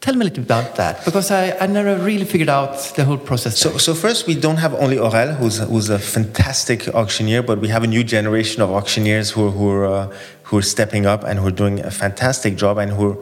[0.00, 3.04] Tell me a little bit about that, because I, I never really figured out the
[3.04, 3.58] whole process.
[3.58, 7.68] So, so first, we don't have only Aurel, who's, who's a fantastic auctioneer, but we
[7.68, 11.38] have a new generation of auctioneers who, who, are, uh, who are stepping up and
[11.38, 13.18] who are doing a fantastic job and who, are-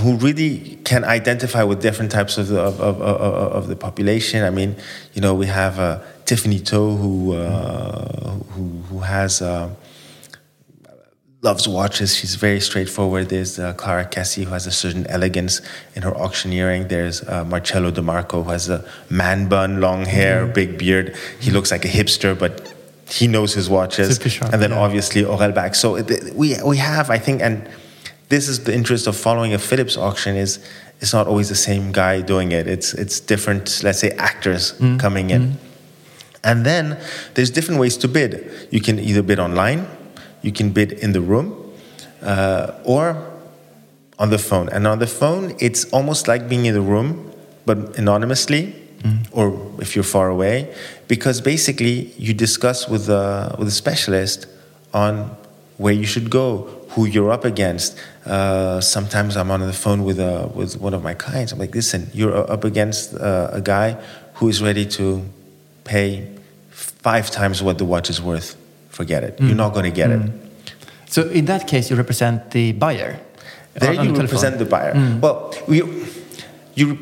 [0.00, 4.44] who, really can identify with different types of the, of, of, of, of the population.
[4.44, 4.76] I mean,
[5.14, 9.42] you know, we have uh, Tiffany Toe, who, uh, who, who has.
[9.42, 9.70] Uh,
[11.42, 12.16] loves watches.
[12.16, 13.28] She's very straightforward.
[13.28, 15.60] There's uh, Clara Cassie, who has a certain elegance
[15.94, 16.88] in her auctioneering.
[16.88, 21.16] There's uh, Marcello DeMarco, who has a man bun, long hair, big beard.
[21.40, 22.74] He looks like a hipster, but
[23.08, 24.18] he knows his watches.
[24.18, 24.80] Sharp, and then yeah.
[24.80, 25.74] obviously Aurel Back.
[25.74, 27.68] So it- we, we have, I think, and
[28.28, 30.58] this is the interest of following a Phillips auction is
[31.00, 32.66] it's not always the same guy doing it.
[32.66, 34.96] It's, it's different, let's say, actors mm-hmm.
[34.98, 35.42] coming in.
[35.42, 35.64] Mm-hmm.
[36.44, 36.98] And then
[37.34, 38.68] there's different ways to bid.
[38.70, 39.86] You can either bid online,
[40.42, 41.72] you can bid in the room,
[42.22, 43.30] uh, or
[44.18, 44.68] on the phone.
[44.68, 47.32] And on the phone, it's almost like being in the room,
[47.64, 49.38] but anonymously, mm-hmm.
[49.38, 50.74] or if you're far away,
[51.06, 54.46] because basically you discuss with the with a specialist
[54.92, 55.36] on
[55.76, 57.96] where you should go, who you're up against.
[58.28, 61.52] Uh, sometimes I'm on the phone with a, with one of my clients.
[61.52, 63.96] I'm like, listen, you're up against uh, a guy
[64.34, 65.24] who is ready to
[65.84, 66.28] pay
[66.70, 68.56] five times what the watch is worth.
[68.90, 69.40] Forget it.
[69.40, 69.56] You're mm.
[69.56, 70.20] not going to get it.
[70.20, 70.38] Mm.
[71.06, 73.18] so in that case, you represent the buyer.
[73.76, 74.92] Uh, there on- on you the represent the buyer.
[74.92, 75.20] Mm.
[75.20, 75.82] Well, we,
[76.74, 76.98] you,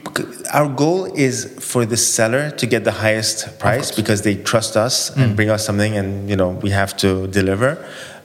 [0.55, 5.15] our goal is for the seller to get the highest price because they trust us
[5.17, 7.77] and bring us something, and you know we have to deliver.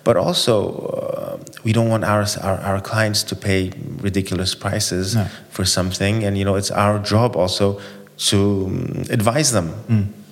[0.03, 3.71] But also, uh, we don't want our, our our clients to pay
[4.01, 5.25] ridiculous prices No.
[5.49, 7.79] for something, and you know it's our job also
[8.29, 8.37] to
[8.67, 9.67] um, advise them.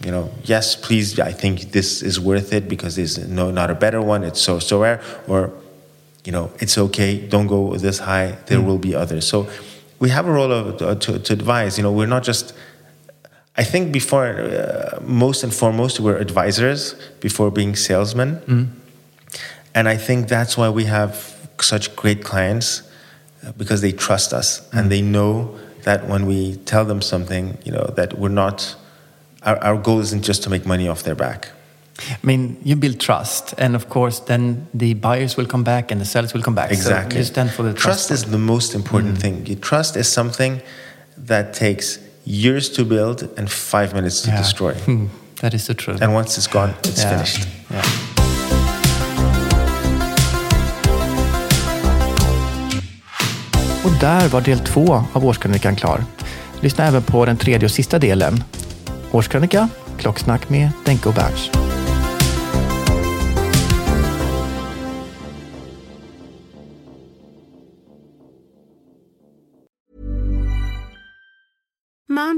[0.05, 1.19] You know, yes, please.
[1.19, 4.23] I think this is worth it because there's no not a better one.
[4.23, 5.51] It's so so rare, or
[6.25, 7.17] you know, it's okay.
[7.27, 8.37] Don't go this high.
[8.47, 9.27] There will be others.
[9.27, 9.47] So
[9.99, 11.77] we have a role of, uh, to, to advise.
[11.77, 12.53] You know, we're not just.
[13.57, 18.39] I think before, uh, most and foremost, we're advisors before being salesmen.
[19.73, 22.83] And I think that's why we have such great clients
[23.45, 24.79] uh, because they trust us mm.
[24.79, 28.75] and they know that when we tell them something, you know, that we're not,
[29.43, 31.49] our, our goal isn't just to make money off their back.
[31.99, 35.99] I mean, you build trust, and of course, then the buyers will come back and
[35.99, 36.71] the sellers will come back.
[36.71, 37.15] Exactly.
[37.15, 38.07] So you stand for the trust.
[38.07, 39.21] Trust is the most important mm.
[39.21, 39.59] thing.
[39.59, 40.61] Trust is something
[41.17, 44.37] that takes years to build and five minutes to yeah.
[44.37, 44.75] destroy.
[45.39, 46.01] That is the truth.
[46.01, 47.09] And once it's gone, it's yeah.
[47.11, 47.47] finished.
[47.71, 48.18] Yeah.
[53.89, 56.03] Och där var del två av årskrönikan klar.
[56.61, 58.43] Lyssna även på den tredje och sista delen.
[59.11, 61.68] Årskrönika, klocksnack med Denke och Berns.